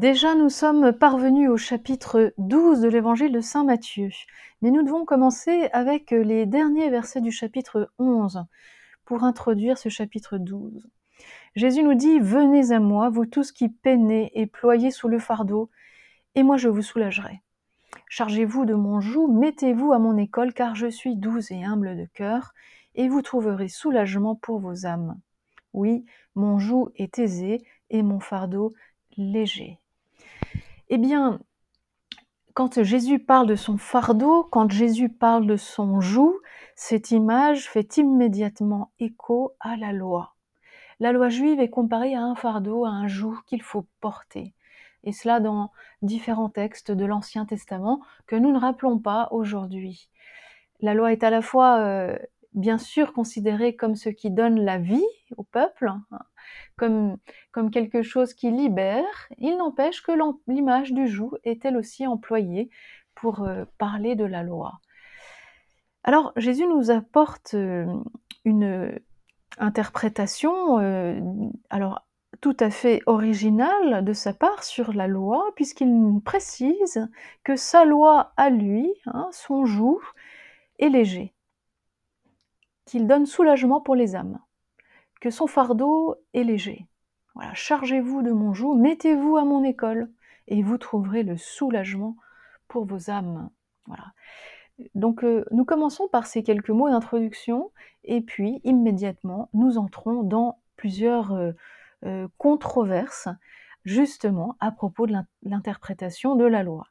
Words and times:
Déjà, 0.00 0.34
nous 0.34 0.48
sommes 0.48 0.94
parvenus 0.94 1.50
au 1.50 1.58
chapitre 1.58 2.32
12 2.38 2.80
de 2.80 2.88
l'évangile 2.88 3.32
de 3.32 3.42
Saint 3.42 3.64
Matthieu, 3.64 4.08
mais 4.62 4.70
nous 4.70 4.82
devons 4.82 5.04
commencer 5.04 5.68
avec 5.74 6.10
les 6.12 6.46
derniers 6.46 6.88
versets 6.88 7.20
du 7.20 7.30
chapitre 7.30 7.92
11 7.98 8.46
pour 9.04 9.24
introduire 9.24 9.76
ce 9.76 9.90
chapitre 9.90 10.38
12. 10.38 10.88
Jésus 11.54 11.82
nous 11.82 11.92
dit, 11.92 12.18
Venez 12.18 12.72
à 12.72 12.80
moi, 12.80 13.10
vous 13.10 13.26
tous 13.26 13.52
qui 13.52 13.68
peinez 13.68 14.32
et 14.32 14.46
ployez 14.46 14.90
sous 14.90 15.06
le 15.06 15.18
fardeau, 15.18 15.68
et 16.34 16.42
moi 16.44 16.56
je 16.56 16.70
vous 16.70 16.80
soulagerai. 16.80 17.42
Chargez-vous 18.08 18.64
de 18.64 18.72
mon 18.72 19.02
joug, 19.02 19.28
mettez-vous 19.28 19.92
à 19.92 19.98
mon 19.98 20.16
école, 20.16 20.54
car 20.54 20.74
je 20.76 20.86
suis 20.86 21.14
doux 21.14 21.40
et 21.50 21.62
humble 21.62 21.98
de 21.98 22.06
cœur, 22.14 22.54
et 22.94 23.10
vous 23.10 23.20
trouverez 23.20 23.68
soulagement 23.68 24.34
pour 24.34 24.60
vos 24.60 24.86
âmes. 24.86 25.20
Oui, 25.74 26.06
mon 26.36 26.58
joug 26.58 26.90
est 26.96 27.18
aisé 27.18 27.62
et 27.90 28.02
mon 28.02 28.18
fardeau 28.18 28.72
léger. 29.18 29.79
Eh 30.92 30.98
bien, 30.98 31.38
quand 32.52 32.82
Jésus 32.82 33.20
parle 33.20 33.46
de 33.46 33.54
son 33.54 33.78
fardeau, 33.78 34.42
quand 34.50 34.72
Jésus 34.72 35.08
parle 35.08 35.46
de 35.46 35.56
son 35.56 36.00
joug, 36.00 36.34
cette 36.74 37.12
image 37.12 37.70
fait 37.70 37.96
immédiatement 37.96 38.90
écho 38.98 39.54
à 39.60 39.76
la 39.76 39.92
loi. 39.92 40.34
La 40.98 41.12
loi 41.12 41.28
juive 41.28 41.60
est 41.60 41.70
comparée 41.70 42.16
à 42.16 42.22
un 42.22 42.34
fardeau, 42.34 42.84
à 42.84 42.88
un 42.88 43.06
joug 43.06 43.36
qu'il 43.46 43.62
faut 43.62 43.86
porter. 44.00 44.52
Et 45.04 45.12
cela 45.12 45.38
dans 45.38 45.70
différents 46.02 46.50
textes 46.50 46.90
de 46.90 47.04
l'Ancien 47.04 47.46
Testament 47.46 48.00
que 48.26 48.34
nous 48.34 48.50
ne 48.50 48.58
rappelons 48.58 48.98
pas 48.98 49.28
aujourd'hui. 49.30 50.08
La 50.80 50.94
loi 50.94 51.12
est 51.12 51.22
à 51.22 51.30
la 51.30 51.40
fois 51.40 51.78
euh, 51.78 52.18
bien 52.52 52.78
sûr 52.78 53.12
considérée 53.12 53.76
comme 53.76 53.94
ce 53.94 54.08
qui 54.08 54.30
donne 54.30 54.60
la 54.60 54.78
vie 54.78 55.06
au 55.36 55.44
peuple, 55.44 55.88
hein, 55.88 56.18
comme, 56.76 57.16
comme 57.52 57.70
quelque 57.70 58.02
chose 58.02 58.34
qui 58.34 58.50
libère, 58.50 59.28
il 59.38 59.56
n'empêche 59.56 60.02
que 60.02 60.12
l'image 60.48 60.92
du 60.92 61.06
joug 61.06 61.32
est 61.44 61.64
elle 61.64 61.76
aussi 61.76 62.06
employée 62.06 62.70
pour 63.14 63.42
euh, 63.42 63.64
parler 63.78 64.16
de 64.16 64.24
la 64.24 64.42
loi. 64.42 64.80
Alors 66.02 66.32
Jésus 66.36 66.66
nous 66.66 66.90
apporte 66.90 67.54
euh, 67.54 67.86
une 68.44 68.98
interprétation 69.58 70.78
euh, 70.78 71.20
alors 71.68 72.00
tout 72.40 72.56
à 72.58 72.70
fait 72.70 73.02
originale 73.06 74.04
de 74.04 74.12
sa 74.12 74.32
part 74.32 74.64
sur 74.64 74.92
la 74.92 75.06
loi, 75.06 75.52
puisqu'il 75.56 76.20
précise 76.24 77.08
que 77.44 77.56
sa 77.56 77.84
loi 77.84 78.32
à 78.36 78.50
lui, 78.50 78.90
hein, 79.06 79.28
son 79.32 79.66
joug, 79.66 80.00
est 80.78 80.88
léger, 80.88 81.34
qu'il 82.90 83.06
donne 83.06 83.24
soulagement 83.24 83.80
pour 83.80 83.94
les 83.94 84.16
âmes 84.16 84.40
que 85.20 85.30
son 85.30 85.46
fardeau 85.46 86.16
est 86.34 86.42
léger. 86.42 86.88
Voilà, 87.34 87.54
chargez-vous 87.54 88.22
de 88.22 88.32
mon 88.32 88.52
joug, 88.52 88.74
mettez-vous 88.74 89.36
à 89.36 89.44
mon 89.44 89.62
école, 89.62 90.10
et 90.48 90.62
vous 90.62 90.76
trouverez 90.76 91.22
le 91.22 91.36
soulagement 91.36 92.16
pour 92.66 92.86
vos 92.86 93.10
âmes. 93.10 93.50
Voilà. 93.86 94.06
Donc 94.96 95.22
euh, 95.22 95.44
nous 95.52 95.64
commençons 95.64 96.08
par 96.08 96.26
ces 96.26 96.42
quelques 96.42 96.70
mots 96.70 96.90
d'introduction, 96.90 97.70
et 98.02 98.22
puis 98.22 98.60
immédiatement 98.64 99.50
nous 99.52 99.78
entrons 99.78 100.24
dans 100.24 100.58
plusieurs 100.76 101.32
euh, 101.32 101.52
euh, 102.06 102.26
controverses, 102.38 103.28
justement 103.84 104.56
à 104.58 104.72
propos 104.72 105.06
de 105.06 105.14
l'interprétation 105.42 106.34
de 106.34 106.44
la 106.44 106.64
loi. 106.64 106.86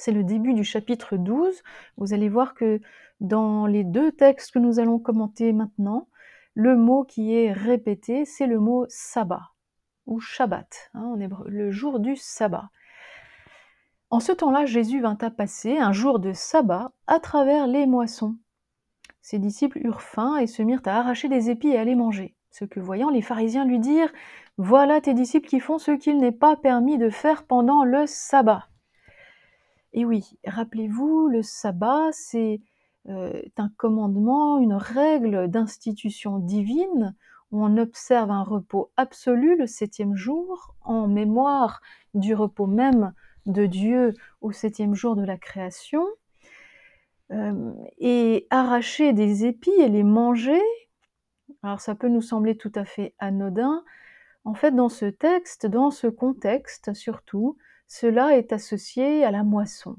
C'est 0.00 0.12
le 0.12 0.24
début 0.24 0.54
du 0.54 0.64
chapitre 0.64 1.18
12. 1.18 1.62
Vous 1.98 2.14
allez 2.14 2.30
voir 2.30 2.54
que 2.54 2.80
dans 3.20 3.66
les 3.66 3.84
deux 3.84 4.12
textes 4.12 4.52
que 4.52 4.58
nous 4.58 4.80
allons 4.80 4.98
commenter 4.98 5.52
maintenant, 5.52 6.08
le 6.54 6.74
mot 6.74 7.04
qui 7.04 7.34
est 7.34 7.52
répété, 7.52 8.24
c'est 8.24 8.46
le 8.46 8.58
mot 8.58 8.86
sabbat 8.88 9.50
ou 10.06 10.18
Shabbat, 10.18 10.90
hein, 10.94 11.16
le 11.46 11.70
jour 11.70 12.00
du 12.00 12.16
sabbat. 12.16 12.70
En 14.08 14.20
ce 14.20 14.32
temps-là, 14.32 14.64
Jésus 14.64 15.02
vint 15.02 15.18
à 15.20 15.30
passer 15.30 15.76
un 15.76 15.92
jour 15.92 16.18
de 16.18 16.32
sabbat 16.32 16.92
à 17.06 17.20
travers 17.20 17.66
les 17.66 17.84
moissons. 17.84 18.36
Ses 19.20 19.38
disciples 19.38 19.84
eurent 19.84 20.00
faim 20.00 20.38
et 20.38 20.46
se 20.46 20.62
mirent 20.62 20.80
à 20.86 20.98
arracher 20.98 21.28
des 21.28 21.50
épis 21.50 21.68
et 21.68 21.78
à 21.78 21.84
les 21.84 21.94
manger. 21.94 22.34
Ce 22.50 22.64
que 22.64 22.80
voyant, 22.80 23.10
les 23.10 23.20
pharisiens 23.20 23.66
lui 23.66 23.78
dirent 23.78 24.12
Voilà 24.56 25.02
tes 25.02 25.12
disciples 25.12 25.46
qui 25.46 25.60
font 25.60 25.76
ce 25.76 25.90
qu'il 25.90 26.16
n'est 26.16 26.32
pas 26.32 26.56
permis 26.56 26.96
de 26.96 27.10
faire 27.10 27.44
pendant 27.44 27.84
le 27.84 28.06
sabbat. 28.06 28.69
Et 29.92 30.04
oui, 30.04 30.38
rappelez-vous, 30.46 31.28
le 31.28 31.42
sabbat, 31.42 32.10
c'est 32.12 32.60
euh, 33.08 33.42
un 33.56 33.70
commandement, 33.76 34.58
une 34.58 34.74
règle 34.74 35.48
d'institution 35.48 36.38
divine 36.38 37.14
où 37.50 37.64
on 37.64 37.76
observe 37.76 38.30
un 38.30 38.44
repos 38.44 38.92
absolu 38.96 39.56
le 39.56 39.66
septième 39.66 40.14
jour 40.14 40.74
en 40.82 41.08
mémoire 41.08 41.80
du 42.14 42.34
repos 42.34 42.66
même 42.66 43.12
de 43.46 43.66
Dieu 43.66 44.14
au 44.40 44.52
septième 44.52 44.94
jour 44.94 45.16
de 45.16 45.24
la 45.24 45.36
création. 45.36 46.06
Euh, 47.32 47.72
et 47.98 48.46
arracher 48.50 49.12
des 49.12 49.46
épis 49.46 49.70
et 49.70 49.88
les 49.88 50.02
manger, 50.02 50.60
alors 51.62 51.80
ça 51.80 51.94
peut 51.94 52.08
nous 52.08 52.22
sembler 52.22 52.56
tout 52.56 52.72
à 52.74 52.84
fait 52.84 53.14
anodin, 53.20 53.84
en 54.44 54.54
fait 54.54 54.72
dans 54.72 54.88
ce 54.88 55.06
texte, 55.06 55.66
dans 55.66 55.92
ce 55.92 56.08
contexte 56.08 56.92
surtout, 56.92 57.56
cela 57.90 58.38
est 58.38 58.52
associé 58.52 59.24
à 59.24 59.32
la 59.32 59.42
moisson. 59.42 59.96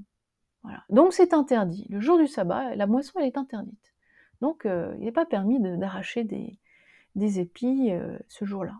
Donc 0.90 1.12
c'est 1.12 1.34
interdit. 1.34 1.88
Le 1.90 2.00
jour 2.00 2.18
du 2.18 2.26
sabbat, 2.26 2.74
la 2.76 2.88
moisson 2.88 3.20
elle 3.20 3.26
est 3.26 3.38
interdite. 3.38 3.94
Donc 4.40 4.66
euh, 4.66 4.96
il 5.00 5.04
n'est 5.04 5.12
pas 5.12 5.26
permis 5.26 5.60
d'arracher 5.60 6.24
des, 6.24 7.40
épis 7.40 7.92
euh, 7.92 8.18
ce 8.30 8.46
jour-là. 8.46 8.76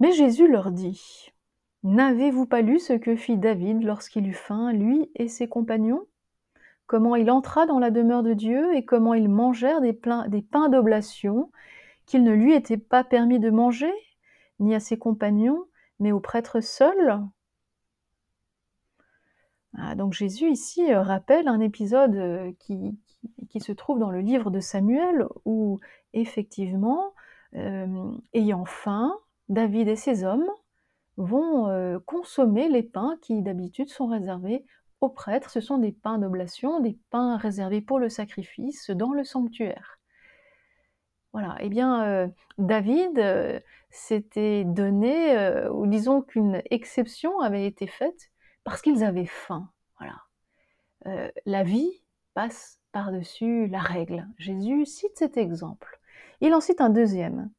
Mais 0.00 0.12
Jésus 0.12 0.48
leur 0.48 0.70
dit 0.70 1.30
N'avez-vous 1.82 2.46
pas 2.46 2.62
lu 2.62 2.78
ce 2.78 2.94
que 2.94 3.16
fit 3.16 3.36
David 3.36 3.82
lorsqu'il 3.82 4.26
eut 4.26 4.32
faim, 4.32 4.72
lui 4.72 5.10
et 5.14 5.28
ses 5.28 5.48
compagnons? 5.48 6.06
Comment 6.86 7.16
il 7.16 7.30
entra 7.30 7.66
dans 7.66 7.80
la 7.80 7.90
demeure 7.90 8.22
de 8.22 8.32
Dieu 8.32 8.74
et 8.74 8.86
comment 8.86 9.12
ils 9.12 9.28
mangèrent 9.28 9.82
des 9.82 9.92
pains 9.92 10.68
d'oblation 10.70 11.52
qu'il 12.06 12.22
ne 12.22 12.32
lui 12.32 12.54
était 12.54 12.78
pas 12.78 13.04
permis 13.04 13.40
de 13.40 13.50
manger, 13.50 13.92
ni 14.58 14.74
à 14.74 14.80
ses 14.80 14.98
compagnons, 14.98 15.66
mais 16.02 16.12
aux 16.12 16.20
prêtres 16.20 16.60
seuls 16.60 17.22
ah, 19.78 19.94
donc 19.94 20.12
Jésus 20.12 20.50
ici 20.50 20.92
euh, 20.92 21.02
rappelle 21.02 21.48
un 21.48 21.60
épisode 21.60 22.14
euh, 22.16 22.52
qui, 22.58 22.98
se 23.60 23.72
trouve 23.72 23.98
dans 23.98 24.10
le 24.10 24.20
livre 24.20 24.50
de 24.50 24.60
Samuel 24.60 25.26
où 25.44 25.78
effectivement, 26.14 27.14
euh, 27.54 28.10
ayant 28.34 28.64
faim, 28.64 29.14
David 29.48 29.88
et 29.88 29.96
ses 29.96 30.24
hommes 30.24 30.48
vont 31.18 32.00
consommer 32.06 32.70
les 32.70 32.82
pains 32.82 33.18
qui 33.20 33.42
d'habitude 33.42 33.90
sont 33.90 34.06
réservés 34.06 34.64
aux 35.02 35.10
prêtres. 35.10 35.50
Ce 35.50 35.60
sont 35.60 35.76
des 35.76 35.92
pains 35.92 36.18
d'oblation, 36.18 36.80
des 36.80 36.98
pains 37.10 37.36
réservés 37.36 37.82
pour 37.82 37.98
le 37.98 38.08
sacrifice 38.08 38.90
dans 38.90 39.12
le 39.12 39.22
sanctuaire. 39.22 40.00
Voilà, 41.32 41.56
eh 41.60 41.68
bien, 41.68 42.32
David 42.56 43.62
s'était 43.92 44.64
donné, 44.64 45.68
ou 45.70 45.86
disons 45.86 46.22
qu'une 46.22 46.62
exception 46.70 47.40
avait 47.40 47.66
été 47.66 47.86
faite 47.86 48.32
parce 48.64 48.82
qu'ils 48.82 49.04
avaient 49.04 49.26
faim. 49.26 49.70
Voilà. 49.98 50.16
Euh, 51.06 51.30
la 51.46 51.62
vie 51.62 52.02
passe 52.34 52.80
par-dessus 52.92 53.66
la 53.68 53.80
règle. 53.80 54.26
Jésus 54.38 54.86
cite 54.86 55.18
cet 55.18 55.36
exemple. 55.36 56.00
Il 56.40 56.54
en 56.54 56.60
cite 56.60 56.80
un 56.80 56.90
deuxième. 56.90 57.50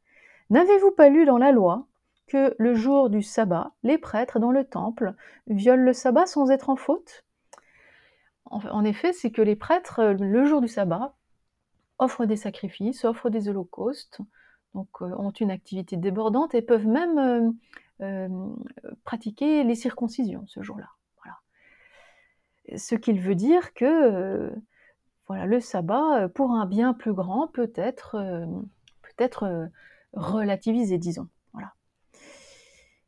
N'avez-vous 0.50 0.92
pas 0.92 1.10
lu 1.10 1.26
dans 1.26 1.38
la 1.38 1.52
loi 1.52 1.88
que 2.28 2.56
le 2.58 2.74
jour 2.74 3.10
du 3.10 3.22
sabbat, 3.22 3.72
les 3.84 3.98
prêtres 3.98 4.40
dans 4.40 4.52
le 4.52 4.64
temple 4.64 5.14
violent 5.48 5.84
le 5.84 5.94
sabbat 5.94 6.26
sans 6.26 6.52
être 6.52 6.70
en 6.70 6.76
faute? 6.76 7.26
En 8.46 8.84
effet, 8.84 9.14
c'est 9.14 9.32
que 9.32 9.42
les 9.42 9.56
prêtres, 9.56 10.04
le 10.04 10.46
jour 10.46 10.62
du 10.62 10.68
sabbat, 10.68 11.16
offrent 11.98 12.26
des 12.26 12.36
sacrifices, 12.36 13.04
offrent 13.04 13.30
des 13.30 13.50
holocaustes, 13.50 14.20
euh, 14.76 15.16
ont 15.18 15.32
une 15.32 15.52
activité 15.52 15.98
débordante 15.98 16.56
et 16.56 16.62
peuvent 16.62 16.88
même 16.88 17.18
euh, 17.20 17.52
euh, 18.02 18.56
pratiquer 19.04 19.64
les 19.64 19.76
circoncisions 19.76 20.44
ce 20.48 20.62
jour-là. 20.62 20.90
Ce 22.78 22.96
qu'il 22.96 23.20
veut 23.20 23.36
dire 23.36 23.74
que 23.74 24.54
voilà, 25.28 25.46
le 25.46 25.60
sabbat, 25.60 26.30
pour 26.30 26.52
un 26.52 26.66
bien 26.66 26.94
plus 26.94 27.12
grand, 27.14 27.50
peut 27.50 27.74
être, 27.76 28.18
peut 29.02 29.14
être 29.18 29.70
relativisé, 30.14 30.98
disons. 30.98 31.28
Voilà. 31.52 31.74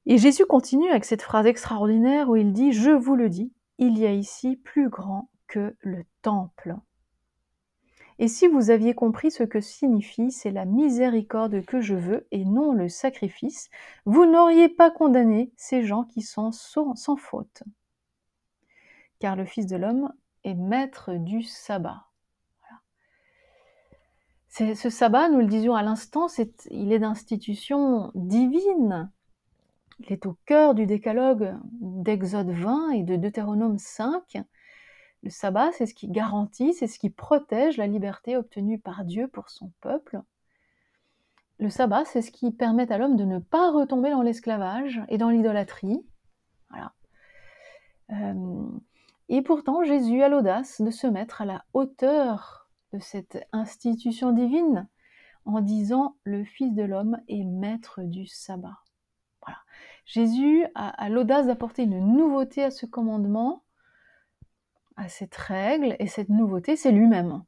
Et 0.05 0.17
Jésus 0.17 0.45
continue 0.45 0.89
avec 0.89 1.05
cette 1.05 1.21
phrase 1.21 1.45
extraordinaire 1.45 2.29
où 2.29 2.35
il 2.35 2.51
dit 2.51 2.73
Je 2.73 2.91
vous 2.91 3.15
le 3.15 3.29
dis, 3.29 3.53
il 3.77 3.97
y 3.97 4.05
a 4.05 4.11
ici 4.11 4.57
plus 4.57 4.89
grand 4.89 5.29
que 5.47 5.77
le 5.79 6.03
temple. 6.21 6.75
Et 8.17 8.27
si 8.27 8.47
vous 8.47 8.69
aviez 8.69 8.93
compris 8.93 9.29
ce 9.29 9.43
que 9.43 9.59
signifie 9.59 10.31
c'est 10.31 10.51
la 10.51 10.65
miséricorde 10.65 11.65
que 11.65 11.81
je 11.81 11.95
veux 11.95 12.27
et 12.31 12.45
non 12.45 12.71
le 12.71 12.87
sacrifice, 12.87 13.69
vous 14.05 14.25
n'auriez 14.25 14.69
pas 14.69 14.89
condamné 14.89 15.51
ces 15.57 15.83
gens 15.83 16.03
qui 16.03 16.21
sont 16.21 16.51
sans 16.51 17.17
faute. 17.17 17.63
Car 19.19 19.35
le 19.35 19.45
Fils 19.45 19.65
de 19.65 19.75
l'homme 19.75 20.13
est 20.43 20.55
maître 20.55 21.13
du 21.13 21.43
sabbat. 21.43 22.05
Ce 24.47 24.89
sabbat, 24.89 25.27
nous 25.27 25.39
le 25.39 25.47
disions 25.47 25.75
à 25.75 25.83
l'instant, 25.83 26.27
il 26.71 26.93
est 26.93 26.99
d'institution 26.99 28.11
divine. 28.15 29.11
Il 29.99 30.13
est 30.13 30.25
au 30.25 30.37
cœur 30.45 30.75
du 30.75 30.85
décalogue 30.85 31.55
d'Exode 31.81 32.51
20 32.51 32.91
et 32.91 33.03
de 33.03 33.17
Deutéronome 33.17 33.77
5. 33.77 34.37
Le 35.25 35.31
sabbat, 35.31 35.71
c'est 35.71 35.87
ce 35.87 35.95
qui 35.95 36.07
garantit, 36.07 36.73
c'est 36.75 36.85
ce 36.85 36.99
qui 36.99 37.09
protège 37.09 37.77
la 37.77 37.87
liberté 37.87 38.37
obtenue 38.37 38.79
par 38.79 39.03
Dieu 39.03 39.27
pour 39.27 39.49
son 39.49 39.71
peuple. 39.81 40.21
Le 41.57 41.71
sabbat, 41.71 42.05
c'est 42.05 42.21
ce 42.21 42.29
qui 42.29 42.51
permet 42.51 42.91
à 42.91 42.99
l'homme 42.99 43.15
de 43.15 43.25
ne 43.25 43.39
pas 43.39 43.71
retomber 43.71 44.11
dans 44.11 44.21
l'esclavage 44.21 45.01
et 45.09 45.17
dans 45.17 45.29
l'idolâtrie. 45.29 46.05
Euh, 48.11 48.67
et 49.27 49.41
pourtant, 49.41 49.83
Jésus 49.83 50.21
a 50.21 50.29
l'audace 50.29 50.79
de 50.79 50.91
se 50.91 51.07
mettre 51.07 51.41
à 51.41 51.45
la 51.45 51.65
hauteur 51.73 52.69
de 52.93 52.99
cette 52.99 53.47
institution 53.51 54.31
divine 54.31 54.87
en 55.45 55.59
disant 55.61 56.17
le 56.23 56.43
Fils 56.43 56.75
de 56.75 56.83
l'homme 56.83 57.19
est 57.27 57.43
maître 57.43 58.03
du 58.03 58.27
sabbat. 58.27 58.77
Jésus 60.05 60.67
a, 60.75 61.09
l'audace 61.09 61.47
d'apporter 61.47 61.83
une 61.83 62.15
nouveauté 62.15 62.63
à 62.63 62.69
ce 62.69 62.85
commandement, 62.85 63.63
à 64.95 65.09
cette 65.09 65.35
règle, 65.35 65.95
et 65.99 66.07
cette 66.07 66.29
nouveauté, 66.29 66.75
c'est 66.75 66.91
lui-même. 66.91 67.43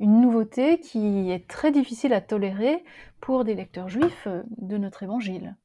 Une 0.00 0.20
nouveauté 0.20 0.80
qui 0.80 1.30
est 1.30 1.48
très 1.48 1.72
difficile 1.72 2.12
à 2.12 2.20
tolérer 2.20 2.84
pour 3.20 3.44
des 3.44 3.54
lecteurs 3.54 3.88
juifs 3.88 4.28
de 4.56 4.78
notre 4.78 5.02
évangile. 5.02 5.56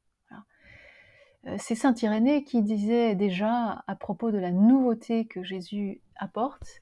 Euh, 1.46 1.56
c'est 1.58 1.74
Saint 1.74 1.94
Irénée 1.94 2.44
qui 2.44 2.62
disait 2.62 3.14
déjà 3.14 3.84
à 3.86 3.96
propos 3.96 4.30
de 4.30 4.38
la 4.38 4.50
nouveauté 4.50 5.26
que 5.26 5.42
Jésus 5.42 6.00
apporte, 6.16 6.80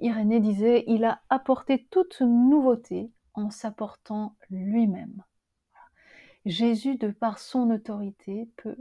Irénée 0.00 0.40
disait, 0.40 0.84
il 0.86 1.04
a 1.04 1.22
apporté 1.30 1.86
toute 1.90 2.20
nouveauté 2.20 3.10
en 3.34 3.50
s'apportant 3.50 4.36
lui-même. 4.50 5.24
Jésus, 6.44 6.96
de 6.96 7.10
par 7.10 7.38
son 7.38 7.70
autorité, 7.70 8.48
peut 8.56 8.76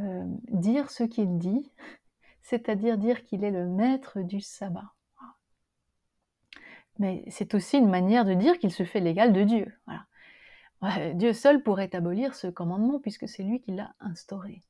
euh, 0.00 0.24
dire 0.50 0.90
ce 0.90 1.04
qu'il 1.04 1.38
dit, 1.38 1.70
c'est-à-dire 2.42 2.98
dire 2.98 3.24
qu'il 3.24 3.44
est 3.44 3.50
le 3.50 3.66
maître 3.66 4.20
du 4.20 4.40
sabbat. 4.40 4.92
Mais 6.98 7.24
c'est 7.28 7.54
aussi 7.54 7.78
une 7.78 7.88
manière 7.88 8.26
de 8.26 8.34
dire 8.34 8.58
qu'il 8.58 8.70
se 8.70 8.84
fait 8.84 9.00
l'égal 9.00 9.32
de 9.32 9.42
Dieu. 9.42 9.72
Dieu 11.14 11.32
seul 11.32 11.62
pourrait 11.62 11.94
abolir 11.94 12.34
ce 12.34 12.46
commandement 12.46 13.00
puisque 13.00 13.28
c'est 13.28 13.42
lui 13.42 13.60
qui 13.60 13.72
l'a 13.72 13.94
instauré. 14.00 14.62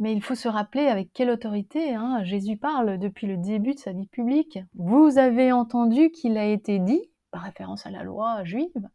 Mais 0.00 0.14
il 0.14 0.22
faut 0.22 0.34
se 0.34 0.48
rappeler 0.48 0.86
avec 0.86 1.12
quelle 1.12 1.28
autorité 1.28 1.94
hein, 1.94 2.24
Jésus 2.24 2.56
parle 2.56 2.98
depuis 2.98 3.26
le 3.26 3.36
début 3.36 3.74
de 3.74 3.78
sa 3.78 3.92
vie 3.92 4.06
publique. 4.06 4.58
Vous 4.74 5.18
avez 5.18 5.52
entendu 5.52 6.10
qu'il 6.10 6.38
a 6.38 6.46
été 6.46 6.78
dit, 6.78 7.10
par 7.30 7.42
référence 7.42 7.84
à 7.84 7.90
la 7.90 8.02
loi 8.02 8.42
juive, 8.44 8.88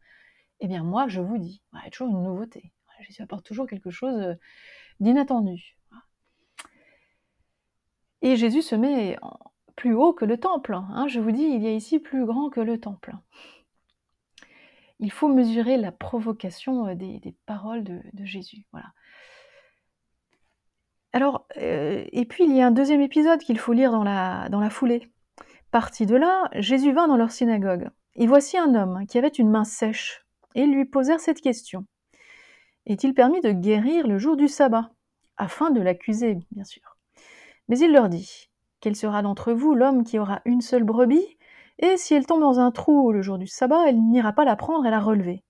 eh 0.58 0.66
bien 0.66 0.82
moi 0.82 1.06
je 1.06 1.20
vous 1.20 1.38
dis. 1.38 1.62
Il 1.84 1.90
toujours 1.90 2.08
une 2.08 2.24
nouveauté. 2.24 2.72
Jésus 3.00 3.22
apporte 3.22 3.44
toujours 3.44 3.66
quelque 3.66 3.90
chose 3.90 4.18
euh, 4.18 4.34
d'inattendu. 5.00 5.76
Et 8.22 8.36
Jésus 8.36 8.62
se 8.62 8.74
met 8.74 9.18
plus 9.76 9.94
haut 9.94 10.12
que 10.12 10.24
le 10.24 10.38
temple. 10.38 10.74
Hein. 10.74 11.06
Je 11.08 11.20
vous 11.20 11.30
dis, 11.30 11.42
il 11.42 11.62
y 11.62 11.66
a 11.66 11.72
ici 11.72 11.98
plus 11.98 12.24
grand 12.24 12.50
que 12.50 12.60
le 12.60 12.80
temple 12.80 13.14
il 14.98 15.12
faut 15.12 15.28
mesurer 15.28 15.76
la 15.76 15.92
provocation 15.92 16.94
des, 16.94 17.34
paroles 17.46 17.84
de, 17.84 18.02
Jésus. 18.24 18.64
Voilà. 18.72 18.88
Alors, 21.12 21.46
et 21.56 22.26
puis 22.28 22.44
il 22.44 22.54
y 22.54 22.60
a 22.60 22.66
un 22.66 22.70
deuxième 22.70 23.00
épisode 23.00 23.40
qu'il 23.40 23.58
faut 23.58 23.72
lire 23.72 23.90
dans 23.90 24.04
la, 24.04 24.48
dans 24.50 24.60
la 24.60 24.70
foulée. 24.70 25.10
Parti 25.70 26.06
de 26.06 26.16
là, 26.16 26.48
Jésus 26.54 26.92
vint 26.92 27.08
dans 27.08 27.16
leur 27.16 27.30
synagogue. 27.30 27.88
Et 28.14 28.26
voici 28.26 28.56
un 28.56 28.74
homme 28.74 29.06
qui 29.06 29.18
avait 29.18 29.28
une 29.28 29.50
main 29.50 29.64
sèche, 29.64 30.24
et 30.54 30.62
ils 30.62 30.72
lui 30.72 30.86
posèrent 30.86 31.20
cette 31.20 31.42
question. 31.42 31.84
Est-il 32.86 33.14
permis 33.14 33.40
de 33.40 33.50
guérir 33.50 34.06
le 34.06 34.16
jour 34.16 34.36
du 34.36 34.46
sabbat? 34.46 34.90
Afin 35.36 35.70
de 35.70 35.80
l'accuser, 35.80 36.38
bien 36.52 36.62
sûr. 36.62 36.96
Mais 37.68 37.78
il 37.80 37.92
leur 37.92 38.08
dit, 38.08 38.48
Quel 38.80 38.94
sera 38.94 39.22
d'entre 39.22 39.52
vous 39.52 39.74
l'homme 39.74 40.04
qui 40.04 40.20
aura 40.20 40.40
une 40.44 40.60
seule 40.60 40.84
brebis? 40.84 41.36
Et 41.80 41.96
si 41.96 42.14
elle 42.14 42.26
tombe 42.26 42.40
dans 42.40 42.60
un 42.60 42.70
trou 42.70 43.10
le 43.10 43.22
jour 43.22 43.38
du 43.38 43.48
sabbat, 43.48 43.88
elle 43.88 44.00
n'ira 44.00 44.32
pas 44.32 44.44
la 44.44 44.54
prendre 44.54 44.86
et 44.86 44.90
la 44.90 45.00
relever. 45.00 45.42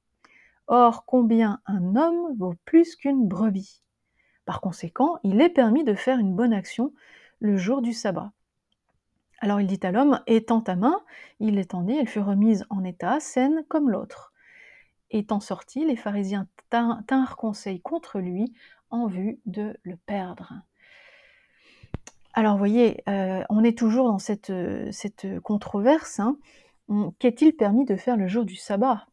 Or, 0.66 1.04
combien 1.04 1.60
un 1.66 1.94
homme 1.94 2.34
vaut 2.38 2.54
plus 2.64 2.96
qu'une 2.96 3.28
brebis? 3.28 3.82
Par 4.46 4.62
conséquent, 4.62 5.18
il 5.22 5.40
est 5.42 5.50
permis 5.50 5.84
de 5.84 5.94
faire 5.94 6.18
une 6.18 6.34
bonne 6.34 6.54
action 6.54 6.92
le 7.38 7.58
jour 7.58 7.82
du 7.82 7.92
sabbat. 7.92 8.32
Alors 9.40 9.60
il 9.60 9.66
dit 9.66 9.80
à 9.82 9.92
l'homme, 9.92 10.22
étends 10.26 10.62
ta 10.62 10.74
main, 10.74 11.00
il 11.38 11.56
l'étendit, 11.56 11.98
elle 11.98 12.08
fut 12.08 12.20
remise 12.20 12.64
en 12.70 12.82
état, 12.82 13.20
saine 13.20 13.64
comme 13.68 13.90
l'autre. 13.90 14.32
Étant 15.10 15.40
sorti, 15.40 15.84
les 15.84 15.96
pharisiens 15.96 16.48
tinrent 16.70 17.36
conseil 17.36 17.80
contre 17.80 18.18
lui 18.18 18.52
en 18.90 19.06
vue 19.06 19.38
de 19.46 19.76
le 19.82 19.96
perdre. 19.96 20.52
Alors, 22.34 22.52
vous 22.52 22.58
voyez, 22.58 23.02
euh, 23.08 23.42
on 23.48 23.64
est 23.64 23.78
toujours 23.78 24.08
dans 24.08 24.18
cette, 24.18 24.50
euh, 24.50 24.90
controverse. 25.42 26.20
Hein. 26.20 26.36
Qu'est-il 27.18 27.56
permis 27.56 27.84
de 27.84 27.96
faire 27.96 28.16
le 28.16 28.28
jour 28.28 28.44
du 28.44 28.56
sabbat? 28.56 29.06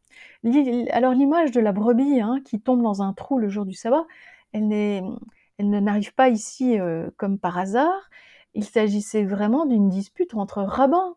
Alors, 0.90 1.12
l'image 1.14 1.50
de 1.50 1.60
la 1.60 1.72
brebis 1.72 2.20
hein, 2.20 2.40
qui 2.44 2.60
tombe 2.60 2.82
dans 2.82 3.02
un 3.02 3.14
trou 3.14 3.38
le 3.38 3.48
jour 3.48 3.64
du 3.64 3.72
sabbat, 3.72 4.04
elle, 4.52 4.72
elle 5.58 5.70
n'arrive 5.70 6.14
pas 6.14 6.28
ici 6.28 6.78
euh, 6.78 7.10
comme 7.16 7.38
par 7.38 7.58
hasard. 7.58 8.10
Il 8.54 8.64
s'agissait 8.64 9.24
vraiment 9.24 9.66
d'une 9.66 9.88
dispute 9.88 10.34
entre 10.34 10.62
rabbins 10.62 11.16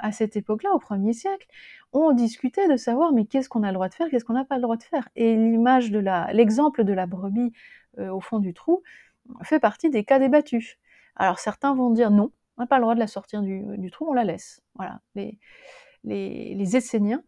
à 0.00 0.12
cette 0.12 0.36
époque-là, 0.36 0.72
au 0.72 0.78
1er 0.78 1.12
siècle. 1.12 1.46
On 1.92 2.12
discutait 2.12 2.68
de 2.68 2.76
savoir 2.76 3.12
mais 3.12 3.24
qu'est-ce 3.24 3.48
qu'on 3.48 3.62
a 3.62 3.68
le 3.68 3.74
droit 3.74 3.88
de 3.88 3.94
faire, 3.94 4.08
qu'est-ce 4.10 4.24
qu'on 4.24 4.34
n'a 4.34 4.44
pas 4.44 4.56
le 4.56 4.62
droit 4.62 4.76
de 4.76 4.82
faire. 4.82 5.08
Et 5.16 5.36
l'image 5.36 5.90
de 5.90 5.98
la, 5.98 6.32
l'exemple 6.32 6.84
de 6.84 6.92
la 6.92 7.06
brebis 7.06 7.52
au 7.98 8.20
fond 8.20 8.38
du 8.40 8.52
trou 8.52 8.82
fait 9.42 9.60
partie 9.60 9.90
des 9.90 10.04
cas 10.04 10.18
débattus. 10.18 10.78
Alors 11.16 11.38
certains 11.38 11.74
vont 11.74 11.90
dire 11.90 12.10
non, 12.10 12.30
on 12.56 12.62
n'a 12.62 12.66
pas 12.66 12.76
le 12.76 12.82
droit 12.82 12.94
de 12.94 13.00
la 13.00 13.06
sortir 13.06 13.42
du, 13.42 13.90
trou, 13.90 14.06
on 14.08 14.12
la 14.12 14.24
laisse. 14.24 14.62
Voilà. 14.74 15.00
Les, 15.14 15.38
les, 16.04 16.76
Esséniens, 16.76 17.22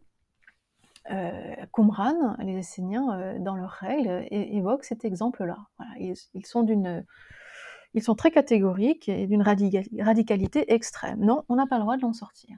euh, 1.11 1.55
Qumran, 1.73 2.35
les 2.39 2.57
Esséniens, 2.57 3.19
euh, 3.19 3.39
dans 3.39 3.55
leurs 3.55 3.71
règles, 3.71 4.25
évoquent 4.31 4.85
cet 4.85 5.05
exemple-là. 5.05 5.57
Ils, 5.99 6.45
sont 6.45 6.63
d'une, 6.63 7.05
ils 7.93 8.03
sont 8.03 8.15
très 8.15 8.31
catégoriques 8.31 9.09
et 9.09 9.27
d'une 9.27 9.41
radicalité 9.41 10.71
extrême. 10.73 11.19
Non, 11.19 11.43
on 11.49 11.55
n'a 11.55 11.67
pas 11.67 11.77
le 11.77 11.83
droit 11.83 11.97
de 11.97 12.01
l'en 12.01 12.13
sortir. 12.13 12.57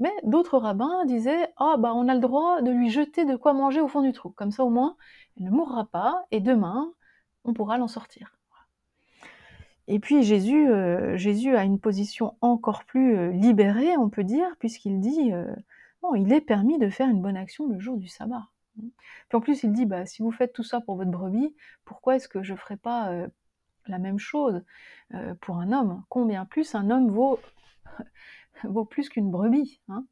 Mais 0.00 0.12
d'autres 0.22 0.58
rabbins 0.58 1.04
disaient 1.06 1.48
Ah, 1.56 1.76
bah, 1.78 1.92
on 1.94 2.08
a 2.08 2.14
le 2.14 2.20
droit 2.20 2.62
de 2.62 2.70
lui 2.70 2.90
jeter 2.90 3.24
de 3.24 3.36
quoi 3.36 3.52
manger 3.52 3.80
au 3.80 3.88
fond 3.88 4.02
du 4.02 4.12
trou. 4.12 4.30
Comme 4.30 4.50
ça, 4.50 4.64
au 4.64 4.70
moins, 4.70 4.96
elle 5.36 5.46
ne 5.46 5.50
mourra 5.50 5.86
pas 5.86 6.24
et 6.30 6.40
demain, 6.40 6.92
on 7.44 7.52
pourra 7.52 7.78
l'en 7.78 7.88
sortir. 7.88 8.38
Et 9.88 10.00
puis 10.00 10.22
Jésus, 10.22 10.68
euh, 10.68 11.16
Jésus 11.16 11.56
a 11.56 11.64
une 11.64 11.80
position 11.80 12.36
encore 12.42 12.84
plus 12.84 13.16
euh, 13.16 13.30
libérée, 13.30 13.96
on 13.96 14.10
peut 14.10 14.22
dire, 14.22 14.54
puisqu'il 14.58 15.00
dit, 15.00 15.32
euh, 15.32 15.50
bon, 16.02 16.14
il 16.14 16.30
est 16.32 16.42
permis 16.42 16.78
de 16.78 16.90
faire 16.90 17.08
une 17.08 17.22
bonne 17.22 17.38
action 17.38 17.66
le 17.66 17.78
jour 17.80 17.96
du 17.96 18.06
sabbat. 18.06 18.48
Puis 18.76 19.36
en 19.36 19.40
plus, 19.40 19.64
il 19.64 19.72
dit, 19.72 19.86
bah, 19.86 20.04
si 20.04 20.22
vous 20.22 20.30
faites 20.30 20.52
tout 20.52 20.62
ça 20.62 20.80
pour 20.80 20.96
votre 20.96 21.10
brebis, 21.10 21.56
pourquoi 21.86 22.16
est-ce 22.16 22.28
que 22.28 22.42
je 22.42 22.52
ne 22.52 22.58
ferai 22.58 22.76
pas 22.76 23.10
la 23.88 23.98
même 23.98 24.18
chose 24.18 24.62
pour 25.40 25.58
un 25.58 25.72
homme 25.72 26.04
Combien 26.08 26.44
plus 26.44 26.74
un 26.74 26.90
homme 26.90 27.10
vaut, 27.10 27.40
vaut 28.64 28.84
plus 28.84 29.08
qu'une 29.08 29.30
brebis 29.30 29.80
hein 29.88 30.04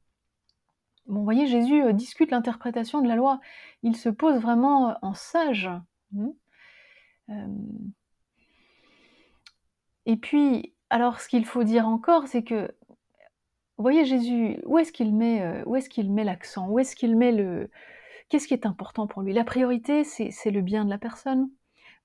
Bon, 1.06 1.22
voyez, 1.22 1.46
Jésus 1.46 1.92
discute 1.92 2.32
l'interprétation 2.32 3.00
de 3.00 3.06
la 3.06 3.14
loi. 3.14 3.40
Il 3.82 3.96
se 3.96 4.08
pose 4.08 4.40
vraiment 4.40 4.96
en 5.02 5.14
sage. 5.14 5.70
Hein 6.18 6.32
et 10.06 10.16
puis, 10.16 10.72
alors 10.90 11.20
ce 11.20 11.28
qu'il 11.28 11.44
faut 11.44 11.64
dire 11.64 11.86
encore, 11.86 12.28
c'est 12.28 12.44
que, 12.44 12.70
voyez 13.76 14.04
Jésus, 14.04 14.58
où 14.64 14.78
est-ce 14.78 14.92
qu'il 14.92 15.14
met, 15.14 15.42
euh, 15.42 15.62
où 15.66 15.76
est-ce 15.76 15.90
qu'il 15.90 16.12
met 16.12 16.24
l'accent? 16.24 16.68
Où 16.68 16.78
est-ce 16.78 16.96
qu'il 16.96 17.16
met 17.16 17.32
le... 17.32 17.70
Qu'est-ce 18.28 18.48
qui 18.48 18.54
est 18.54 18.66
important 18.66 19.06
pour 19.06 19.22
lui? 19.22 19.32
La 19.32 19.44
priorité, 19.44 20.02
c'est 20.04 20.50
le 20.50 20.60
bien 20.60 20.84
de 20.84 20.90
la 20.90 20.98
personne? 20.98 21.50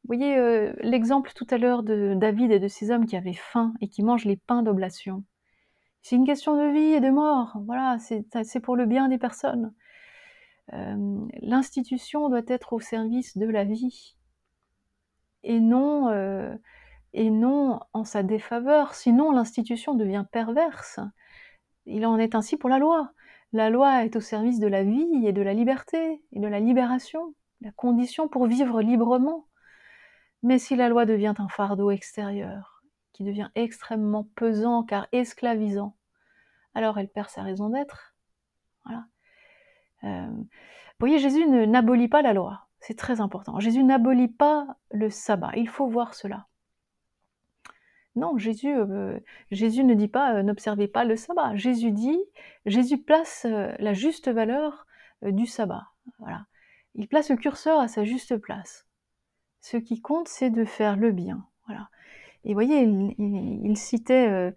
Vous 0.04 0.16
voyez 0.16 0.38
euh, 0.38 0.74
l'exemple 0.82 1.32
tout 1.36 1.48
à 1.50 1.58
l'heure 1.58 1.84
de 1.84 2.16
David 2.16 2.52
et 2.52 2.60
de 2.60 2.68
ces 2.68 2.92
hommes 2.92 3.06
qui 3.06 3.16
avaient 3.16 3.34
faim 3.34 3.74
et 3.82 3.88
qui 3.88 4.04
mangent 4.04 4.26
les 4.26 4.38
pains 4.38 4.64
d'oblation. 4.64 5.24
C'est 6.02 6.16
une 6.16 6.26
question 6.26 6.56
de 6.56 6.72
vie 6.72 6.94
et 6.94 7.00
de 7.00 7.10
mort. 7.10 7.58
Voilà, 7.66 7.98
c'est 8.00 8.60
pour 8.60 8.76
le 8.76 8.86
bien 8.86 9.08
des 9.08 9.20
personnes. 9.20 9.74
Euh, 10.74 11.18
l'institution 11.42 12.30
doit 12.30 12.42
être 12.48 12.74
au 12.74 12.80
service 12.80 13.38
de 13.38 13.46
la 13.46 13.64
vie 13.64 14.16
et 15.44 15.60
non 15.60 16.10
et 17.14 17.30
non 17.30 17.80
en 17.94 18.04
sa 18.04 18.24
défaveur, 18.24 18.94
sinon 18.94 19.32
l'institution 19.32 19.96
devient 19.96 20.26
perverse. 20.32 21.00
Il 21.86 22.06
en 22.06 22.18
est 22.18 22.36
ainsi 22.36 22.58
pour 22.58 22.70
la 22.70 22.80
loi. 22.80 23.12
La 23.54 23.70
loi 23.70 24.06
est 24.06 24.16
au 24.16 24.22
service 24.22 24.60
de 24.60 24.68
la 24.68 24.84
vie 24.84 25.26
et 25.26 25.34
de 25.34 25.42
la 25.42 25.54
liberté 25.54 26.22
et 26.32 26.40
de 26.40 26.48
la 26.48 26.60
libération, 26.60 27.34
la 27.60 27.72
condition 27.72 28.30
pour 28.30 28.48
vivre 28.48 28.82
librement. 28.82 29.46
Mais 30.44 30.58
si 30.58 30.76
la 30.76 30.90
loi 30.90 31.06
devient 31.06 31.34
un 31.38 31.48
fardeau 31.48 31.92
extérieur, 31.92 32.84
qui 33.14 33.24
devient 33.24 33.50
extrêmement 33.56 34.28
pesant 34.36 34.84
car 34.84 35.08
esclavisant, 35.12 35.96
alors 36.74 36.98
elle 36.98 37.10
perd 37.10 37.30
sa 37.30 37.44
raison 37.44 37.70
d'être. 37.70 38.16
Voilà. 38.86 39.06
vous 40.04 40.48
voyez, 41.00 41.20
Jésus 41.20 41.46
n'abolit 41.48 42.08
pas 42.08 42.22
la 42.22 42.34
loi, 42.34 42.68
c'est 42.80 42.98
très 42.98 43.22
important. 43.22 43.60
Jésus 43.60 43.84
n'abolit 43.84 44.30
pas 44.30 44.78
le 44.92 45.10
sabbat, 45.10 45.52
il 45.56 45.70
faut 45.70 45.88
voir 45.88 46.16
cela. 46.16 46.48
Non, 48.16 48.38
Jésus, 48.38 48.76
Jésus 49.52 49.84
ne 49.86 49.94
dit 49.94 50.10
pas 50.10 50.44
n'observez 50.44 50.88
pas 50.88 51.06
le 51.06 51.16
sabbat. 51.16 51.56
Jésus 51.56 51.92
dit, 51.92 52.20
Jésus 52.66 52.98
place 52.98 53.46
la 53.46 53.94
juste 53.94 54.28
valeur 54.30 54.86
du 55.22 55.46
sabbat. 55.46 55.88
Il 56.96 57.08
place 57.08 57.30
le 57.30 57.38
curseur 57.38 57.80
à 57.80 57.88
sa 57.88 58.04
juste 58.04 58.38
place. 58.38 58.86
Ce 59.62 59.78
qui 59.78 60.02
compte, 60.02 60.28
c'est 60.28 60.50
de 60.50 60.66
faire 60.66 60.98
le 60.98 61.12
bien. 61.12 61.46
Voilà. 61.68 61.90
Et 62.44 62.50
vous 62.50 62.54
voyez, 62.56 62.82
il, 62.82 63.78
citait, 63.78 64.28
euh, 64.28 64.52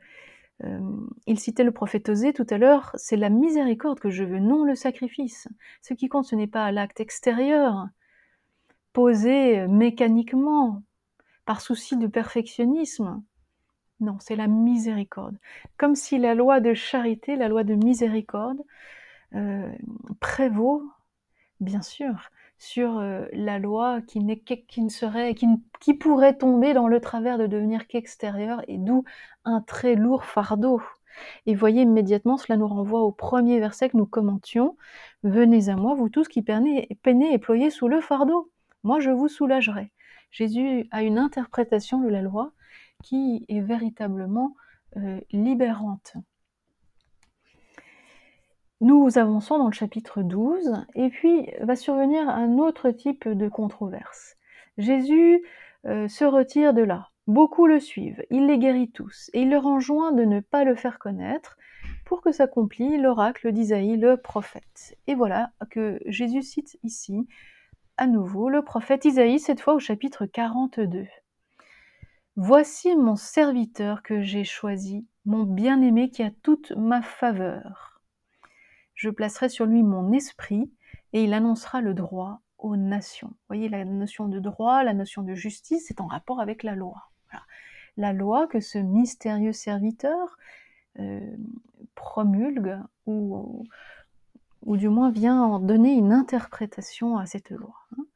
euh, 0.65 0.81
il 1.27 1.39
citait 1.39 1.65
le 1.65 1.73
prophète 1.73 2.09
Osée 2.09 2.33
tout 2.33 2.47
à 2.51 2.59
l'heure, 2.59 2.91
c'est 2.95 3.17
la 3.17 3.29
miséricorde 3.29 4.01
que 4.01 4.11
je 4.11 4.25
veux, 4.25 4.39
non 4.39 4.65
le 4.65 4.75
sacrifice. 4.75 5.49
Ce 5.83 5.95
qui 5.95 6.09
compte, 6.09 6.25
ce 6.25 6.35
n'est 6.35 6.47
pas 6.47 6.73
l'acte 6.73 7.01
extérieur, 7.01 7.89
posé 8.93 9.67
mécaniquement, 9.69 10.83
par 11.45 11.61
souci 11.61 11.97
de 11.97 12.07
perfectionnisme. 12.07 13.23
Non, 14.01 14.17
c'est 14.21 14.37
la 14.37 14.47
miséricorde. 14.47 15.37
Comme 15.77 15.95
si 15.95 16.19
la 16.19 16.35
loi 16.35 16.61
de 16.61 16.75
charité, 16.75 17.37
la 17.37 17.49
loi 17.49 17.65
de 17.65 17.75
miséricorde, 17.75 18.63
euh, 19.35 19.71
prévaut, 20.21 20.83
bien 21.61 21.83
sûr, 21.83 22.31
sur 22.59 22.99
euh, 22.99 23.27
la 23.33 23.59
loi 23.59 24.01
qui, 24.03 24.21
qui 24.69 24.83
ne 24.83 24.89
serait, 24.89 25.35
qui, 25.35 25.47
qui, 25.81 25.95
pourrait 25.95 26.37
tomber 26.37 26.73
dans 26.75 26.89
le 26.89 27.01
travers 27.01 27.39
de 27.39 27.47
devenir 27.47 27.87
qu'extérieur, 27.87 28.63
et 28.69 28.79
d'où 28.79 29.05
un 29.45 29.61
très 29.61 29.95
lourd 29.95 30.25
fardeau. 30.25 30.81
Et 31.47 31.55
voyez 31.55 31.83
immédiatement, 31.83 32.37
cela 32.37 32.57
nous 32.57 32.67
renvoie 32.67 33.03
au 33.03 33.13
premier 33.13 33.61
verset 33.61 33.89
que 33.89 33.97
nous 33.97 34.07
commentions. 34.07 34.77
Venez 35.23 35.69
à 35.69 35.77
moi, 35.77 35.95
vous 35.95 36.09
tous 36.09 36.29
qui 36.29 36.43
peinez, 36.43 36.89
peinez 37.03 37.33
et 37.33 37.39
ployez 37.39 37.71
sous 37.71 37.89
le 37.89 38.01
fardeau. 38.01 38.51
Moi, 38.83 39.01
je 39.01 39.11
vous 39.11 39.29
soulagerai. 39.29 39.93
Jésus 40.31 40.87
a 40.91 41.03
une 41.03 41.19
interprétation 41.19 42.01
de 42.01 42.09
la 42.09 42.23
loi 42.23 42.53
qui 43.03 43.45
est 43.49 43.61
véritablement 43.61 44.57
euh, 44.97 45.21
libérante. 45.33 46.15
Nous 48.85 49.17
avançons 49.17 49.57
dans 49.57 49.69
le 49.69 49.73
chapitre 49.73 50.21
12, 50.21 50.85
et 50.95 51.09
puis 51.09 51.49
va 51.63 51.75
survenir 51.75 52.29
un 52.29 52.59
autre 52.59 52.91
type 52.91 53.27
de 53.27 53.49
controverse. 53.49 54.37
Jésus 54.77 55.43
euh, 55.87 56.07
se 56.07 56.27
retire 56.27 56.75
de 56.75 56.83
là. 56.83 57.09
Beaucoup 57.27 57.67
le 57.67 57.81
suivent, 57.81 58.23
il 58.29 58.47
les 58.47 58.59
guérit 58.59 58.91
tous, 58.91 59.31
et 59.33 59.41
il 59.41 59.49
leur 59.49 59.67
enjoint 59.67 60.13
de 60.13 60.25
ne 60.25 60.41
pas 60.41 60.65
le 60.65 60.75
faire 60.75 60.99
connaître, 60.99 61.57
pour 62.05 62.21
que 62.21 62.31
s'accomplisse 62.31 63.01
l'oracle 63.01 63.53
d'Isaïe 63.53 63.97
le 63.97 64.19
prophète. 64.19 64.99
Et 65.07 65.15
voilà 65.15 65.53
que 65.71 65.99
Jésus 66.05 66.43
cite 66.43 66.77
ici 66.83 67.27
à 67.97 68.07
nouveau 68.07 68.51
le 68.51 68.61
prophète 68.61 69.07
Isaïe, 69.07 69.39
cette 69.39 69.63
fois 69.63 69.73
au 69.73 69.79
chapitre 69.79 70.27
42. 70.27 71.07
Voici 72.37 72.95
mon 72.95 73.17
serviteur 73.17 74.03
que 74.03 74.21
j'ai 74.21 74.45
choisi, 74.45 75.07
mon 75.25 75.45
bien-aimé 75.45 76.11
qui 76.11 76.23
a 76.23 76.31
toute 76.43 76.73
ma 76.77 77.01
faveur 77.01 77.94
je 79.05 79.11
placerai 79.11 79.51
sur 79.51 79.67
lui 79.67 79.83
mon 79.83 80.13
esprit 80.13 80.73
et 81.13 81.25
il 81.25 81.35
annoncera 81.35 81.83
le 81.83 81.93
droit 81.93 82.41
aux 82.57 82.77
nations. 82.77 83.29
Vous 83.29 83.49
voyez, 83.49 83.69
la 83.69 83.85
notion 83.85 84.29
de 84.29 84.41
droit, 84.41 84.83
la 84.83 84.95
notion 84.95 85.23
de 85.23 85.35
justice, 85.35 85.85
c'est 85.89 86.01
en 86.01 86.07
rapport 86.07 86.41
avec 86.41 86.63
la 86.63 86.75
loi. 86.75 87.11
La 87.99 88.15
loi 88.15 88.47
que 88.47 88.61
ce 88.61 88.79
mystérieux 88.79 89.53
serviteur 89.53 90.39
euh, 90.99 91.37
promulgue 91.95 92.79
ou, 93.05 93.67
du 94.65 94.89
moins 94.89 95.11
vient 95.11 95.43
en 95.43 95.59
donner 95.59 95.93
une 95.93 96.13
interprétation 96.13 97.19
à 97.19 97.27
cette 97.27 97.51
loi. 97.51 97.75
Hein. 97.99 98.07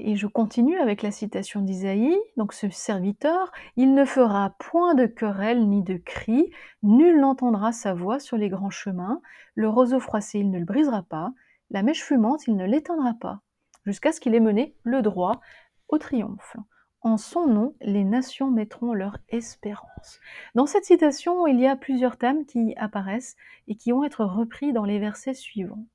Et 0.00 0.14
je 0.14 0.28
continue 0.28 0.78
avec 0.78 1.02
la 1.02 1.10
citation 1.10 1.60
d'Isaïe, 1.60 2.16
donc 2.36 2.52
ce 2.52 2.70
serviteur, 2.70 3.50
il 3.74 3.94
ne 3.94 4.04
fera 4.04 4.54
point 4.60 4.94
de 4.94 5.06
querelle 5.06 5.68
ni 5.68 5.82
de 5.82 5.96
cris, 5.96 6.52
nul 6.84 7.18
n'entendra 7.18 7.72
sa 7.72 7.94
voix 7.94 8.20
sur 8.20 8.36
les 8.36 8.48
grands 8.48 8.70
chemins, 8.70 9.20
le 9.56 9.68
roseau 9.68 9.98
froissé 9.98 10.38
il 10.38 10.52
ne 10.52 10.60
le 10.60 10.64
brisera 10.64 11.02
pas, 11.02 11.32
la 11.70 11.82
mèche 11.82 12.04
fumante 12.04 12.46
il 12.46 12.54
ne 12.54 12.64
l'éteindra 12.64 13.14
pas, 13.14 13.40
jusqu'à 13.86 14.12
ce 14.12 14.20
qu'il 14.20 14.36
ait 14.36 14.40
mené 14.40 14.76
le 14.84 15.02
droit 15.02 15.40
au 15.88 15.98
triomphe. 15.98 16.56
En 17.00 17.16
son 17.16 17.48
nom, 17.48 17.74
les 17.80 18.04
nations 18.04 18.52
mettront 18.52 18.92
leur 18.92 19.18
espérance. 19.30 20.20
Dans 20.54 20.66
cette 20.66 20.84
citation, 20.84 21.48
il 21.48 21.58
y 21.58 21.66
a 21.66 21.74
plusieurs 21.74 22.18
thèmes 22.18 22.46
qui 22.46 22.72
apparaissent 22.76 23.34
et 23.66 23.74
qui 23.74 23.90
vont 23.90 24.04
être 24.04 24.24
repris 24.24 24.72
dans 24.72 24.84
les 24.84 25.00
versets 25.00 25.34
suivants. 25.34 25.86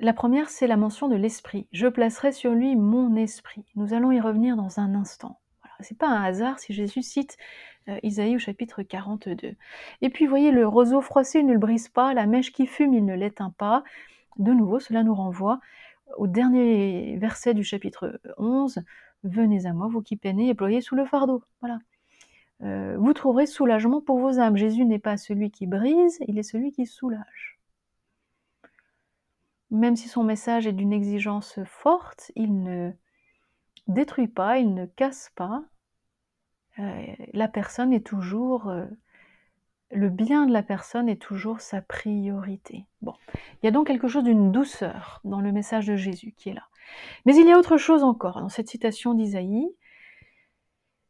La 0.00 0.12
première, 0.12 0.48
c'est 0.48 0.68
la 0.68 0.76
mention 0.76 1.08
de 1.08 1.16
l'esprit. 1.16 1.66
Je 1.72 1.88
placerai 1.88 2.30
sur 2.30 2.52
lui 2.52 2.76
mon 2.76 3.16
esprit. 3.16 3.64
Nous 3.74 3.94
allons 3.94 4.12
y 4.12 4.20
revenir 4.20 4.54
dans 4.54 4.78
un 4.78 4.94
instant. 4.94 5.40
Voilà. 5.62 5.74
C'est 5.80 5.98
pas 5.98 6.06
un 6.06 6.22
hasard 6.22 6.60
si 6.60 6.72
Jésus 6.72 7.02
cite 7.02 7.36
euh, 7.88 7.98
Isaïe 8.04 8.36
au 8.36 8.38
chapitre 8.38 8.84
42. 8.84 9.56
Et 10.00 10.10
puis, 10.10 10.26
voyez, 10.26 10.52
le 10.52 10.68
roseau 10.68 11.00
froissé 11.00 11.42
ne 11.42 11.52
le 11.52 11.58
brise 11.58 11.88
pas, 11.88 12.14
la 12.14 12.26
mèche 12.26 12.52
qui 12.52 12.68
fume, 12.68 12.94
il 12.94 13.04
ne 13.04 13.16
l'éteint 13.16 13.52
pas. 13.58 13.82
De 14.36 14.52
nouveau, 14.52 14.78
cela 14.78 15.02
nous 15.02 15.14
renvoie 15.16 15.58
au 16.16 16.28
dernier 16.28 17.16
verset 17.16 17.52
du 17.52 17.64
chapitre 17.64 18.20
11. 18.38 18.78
Venez 19.24 19.66
à 19.66 19.72
moi, 19.72 19.88
vous 19.90 20.00
qui 20.00 20.16
peinez 20.16 20.48
et 20.48 20.54
ployez 20.54 20.80
sous 20.80 20.94
le 20.94 21.06
fardeau. 21.06 21.42
Voilà. 21.60 21.80
Euh, 22.62 22.96
vous 22.98 23.14
trouverez 23.14 23.46
soulagement 23.46 24.00
pour 24.00 24.20
vos 24.20 24.38
âmes. 24.38 24.56
Jésus 24.56 24.84
n'est 24.84 25.00
pas 25.00 25.16
celui 25.16 25.50
qui 25.50 25.66
brise, 25.66 26.18
il 26.28 26.38
est 26.38 26.44
celui 26.44 26.70
qui 26.70 26.86
soulage 26.86 27.57
même 29.70 29.96
si 29.96 30.08
son 30.08 30.24
message 30.24 30.66
est 30.66 30.72
d'une 30.72 30.92
exigence 30.92 31.60
forte, 31.64 32.32
il 32.36 32.62
ne 32.62 32.92
détruit 33.86 34.28
pas, 34.28 34.58
il 34.58 34.74
ne 34.74 34.86
casse 34.86 35.30
pas. 35.34 35.64
Euh, 36.78 37.06
la 37.32 37.48
personne 37.48 37.92
est 37.92 38.06
toujours, 38.06 38.68
euh, 38.68 38.86
le 39.90 40.08
bien 40.08 40.46
de 40.46 40.52
la 40.52 40.62
personne 40.62 41.08
est 41.08 41.20
toujours 41.20 41.60
sa 41.60 41.82
priorité. 41.82 42.86
Bon, 43.02 43.14
il 43.34 43.66
y 43.66 43.68
a 43.68 43.72
donc 43.72 43.88
quelque 43.88 44.08
chose 44.08 44.24
d'une 44.24 44.52
douceur 44.52 45.20
dans 45.24 45.40
le 45.40 45.52
message 45.52 45.86
de 45.86 45.96
Jésus 45.96 46.34
qui 46.36 46.50
est 46.50 46.54
là. 46.54 46.68
Mais 47.26 47.36
il 47.36 47.46
y 47.46 47.52
a 47.52 47.58
autre 47.58 47.76
chose 47.76 48.02
encore 48.02 48.40
dans 48.40 48.48
cette 48.48 48.68
citation 48.68 49.14
d'Isaïe. 49.14 49.68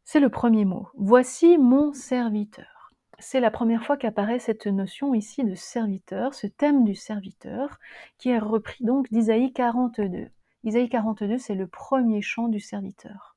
C'est 0.04 0.20
le 0.20 0.30
premier 0.30 0.64
mot. 0.64 0.88
Voici 0.96 1.58
mon 1.58 1.92
serviteur 1.92 2.77
c'est 3.18 3.40
la 3.40 3.50
première 3.50 3.84
fois 3.84 3.96
qu'apparaît 3.96 4.38
cette 4.38 4.66
notion 4.66 5.14
ici 5.14 5.44
de 5.44 5.54
serviteur, 5.54 6.34
ce 6.34 6.46
thème 6.46 6.84
du 6.84 6.94
serviteur, 6.94 7.78
qui 8.18 8.30
est 8.30 8.38
repris 8.38 8.84
donc 8.84 9.10
d'Isaïe 9.10 9.52
42. 9.52 10.28
Isaïe 10.64 10.88
42, 10.88 11.38
c'est 11.38 11.54
le 11.54 11.66
premier 11.66 12.20
chant 12.20 12.48
du 12.48 12.60
serviteur. 12.60 13.36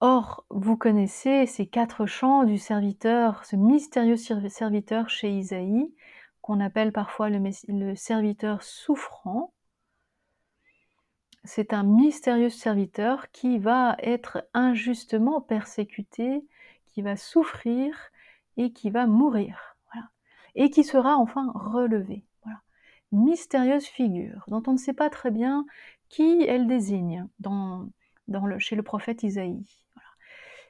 Or, 0.00 0.44
vous 0.50 0.76
connaissez 0.76 1.46
ces 1.46 1.66
quatre 1.66 2.06
chants 2.06 2.44
du 2.44 2.58
serviteur, 2.58 3.44
ce 3.44 3.56
mystérieux 3.56 4.16
serviteur 4.16 5.08
chez 5.08 5.30
Isaïe, 5.30 5.92
qu'on 6.40 6.60
appelle 6.60 6.92
parfois 6.92 7.28
le, 7.30 7.40
le 7.68 7.94
serviteur 7.96 8.62
souffrant. 8.62 9.52
C'est 11.42 11.72
un 11.72 11.82
mystérieux 11.82 12.50
serviteur 12.50 13.30
qui 13.32 13.58
va 13.58 13.96
être 13.98 14.44
injustement 14.54 15.40
persécuté, 15.40 16.44
qui 16.98 17.02
va 17.02 17.14
souffrir 17.14 17.94
et 18.56 18.72
qui 18.72 18.90
va 18.90 19.06
mourir. 19.06 19.76
Voilà. 19.92 20.08
Et 20.56 20.68
qui 20.68 20.82
sera 20.82 21.16
enfin 21.16 21.52
relevé. 21.54 22.24
Voilà. 22.42 22.58
mystérieuse 23.12 23.86
figure 23.86 24.42
dont 24.48 24.64
on 24.66 24.72
ne 24.72 24.78
sait 24.78 24.94
pas 24.94 25.08
très 25.08 25.30
bien 25.30 25.64
qui 26.08 26.42
elle 26.42 26.66
désigne 26.66 27.28
dans, 27.38 27.88
dans 28.26 28.46
le, 28.46 28.58
chez 28.58 28.74
le 28.74 28.82
prophète 28.82 29.22
Isaïe. 29.22 29.64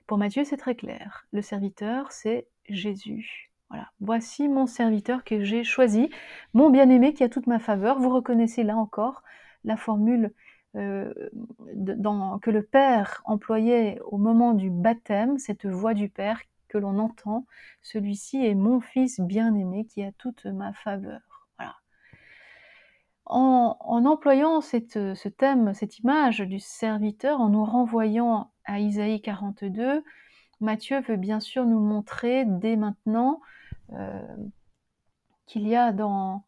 Pour 0.07 0.19
Matthieu, 0.19 0.45
c'est 0.45 0.59
très 0.59 0.75
clair. 0.75 1.27
Le 1.33 1.41
serviteur, 1.41 2.13
c'est 2.13 2.47
Jésus. 2.69 3.51
Voilà. 3.71 3.91
Voici 4.01 4.49
mon 4.49 4.67
serviteur 4.67 5.25
que 5.25 5.43
j'ai 5.43 5.65
choisi, 5.65 6.11
mon 6.53 6.69
bien-aimé 6.69 7.15
qui 7.15 7.25
a 7.25 7.31
toute 7.31 7.47
ma 7.47 7.59
faveur. 7.59 7.99
Vous 7.99 8.11
reconnaissez 8.11 8.65
là 8.65 8.77
encore 8.77 9.23
la 9.65 9.79
formule 9.79 10.35
euh, 10.79 11.13
que 12.41 12.51
le 12.51 12.63
Père 12.63 13.23
employait 13.25 13.99
au 14.07 14.17
moment 14.17 14.55
du 14.55 14.71
baptême, 14.71 15.39
cette 15.39 15.67
voix 15.67 15.95
du 15.95 16.09
Père 16.09 16.41
que 16.69 16.79
l'on 16.79 16.99
entend, 16.99 17.47
celui-ci 17.83 18.45
est 18.45 18.55
mon 18.55 18.81
Fils 18.81 19.21
bien-aimé 19.21 19.87
qui 19.87 20.03
a 20.03 20.13
toute 20.13 20.45
ma 20.47 20.73
faveur. 20.73 21.21
Voilà. 21.59 21.75
En, 23.27 24.05
employant 24.05 24.61
ce 24.61 25.29
thème, 25.29 25.75
cette 25.75 25.99
image 25.99 26.41
du 26.41 26.61
serviteur, 26.61 27.41
en 27.41 27.49
nous 27.49 27.65
renvoyant 27.65 28.53
à 28.65 28.81
Isaïe 28.81 29.21
42, 29.21 30.05
Matthieu 30.61 31.01
veut 31.01 31.17
bien 31.17 31.41
sûr 31.41 31.65
nous 31.65 31.81
montrer 31.81 32.45
dès 32.47 32.77
maintenant 32.77 33.41
euh, 33.93 34.37
qu'il 35.47 35.67
y 35.67 35.75
a 35.75 35.93
dans, 35.93 36.45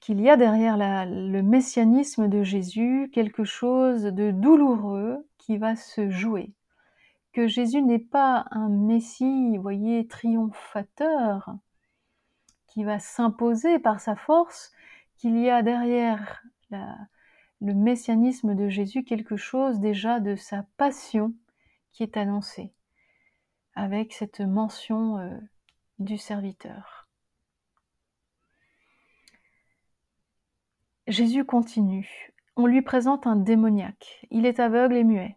qu'il 0.00 0.20
y 0.20 0.30
a 0.30 0.36
derrière 0.36 0.76
le 1.06 1.40
messianisme 1.42 2.28
de 2.28 2.42
Jésus 2.42 3.10
quelque 3.12 3.44
chose 3.44 4.04
de 4.04 4.30
douloureux 4.30 5.26
qui 5.38 5.58
va 5.58 5.76
se 5.76 6.10
jouer, 6.10 6.52
que 7.32 7.46
Jésus 7.46 7.82
n'est 7.82 7.98
pas 7.98 8.46
un 8.50 8.68
Messie, 8.68 9.58
voyez, 9.58 10.06
triomphateur, 10.06 11.54
qui 12.66 12.84
va 12.84 12.98
s'imposer 12.98 13.78
par 13.78 14.00
sa 14.00 14.16
force, 14.16 14.72
qu'il 15.16 15.38
y 15.38 15.50
a 15.50 15.62
derrière 15.62 16.42
le 17.60 17.74
messianisme 17.74 18.54
de 18.54 18.68
Jésus 18.68 19.04
quelque 19.04 19.36
chose 19.36 19.80
déjà 19.80 20.20
de 20.20 20.36
sa 20.36 20.64
passion 20.76 21.34
qui 21.92 22.02
est 22.02 22.16
annoncée, 22.16 22.72
avec 23.74 24.12
cette 24.12 24.40
mention 24.40 25.18
euh, 25.18 25.38
du 25.98 26.16
serviteur. 26.16 26.99
Jésus 31.10 31.44
continue. 31.44 32.32
On 32.54 32.66
lui 32.66 32.82
présente 32.82 33.26
un 33.26 33.34
démoniaque. 33.34 34.24
Il 34.30 34.46
est 34.46 34.60
aveugle 34.60 34.96
et 34.96 35.02
muet. 35.02 35.36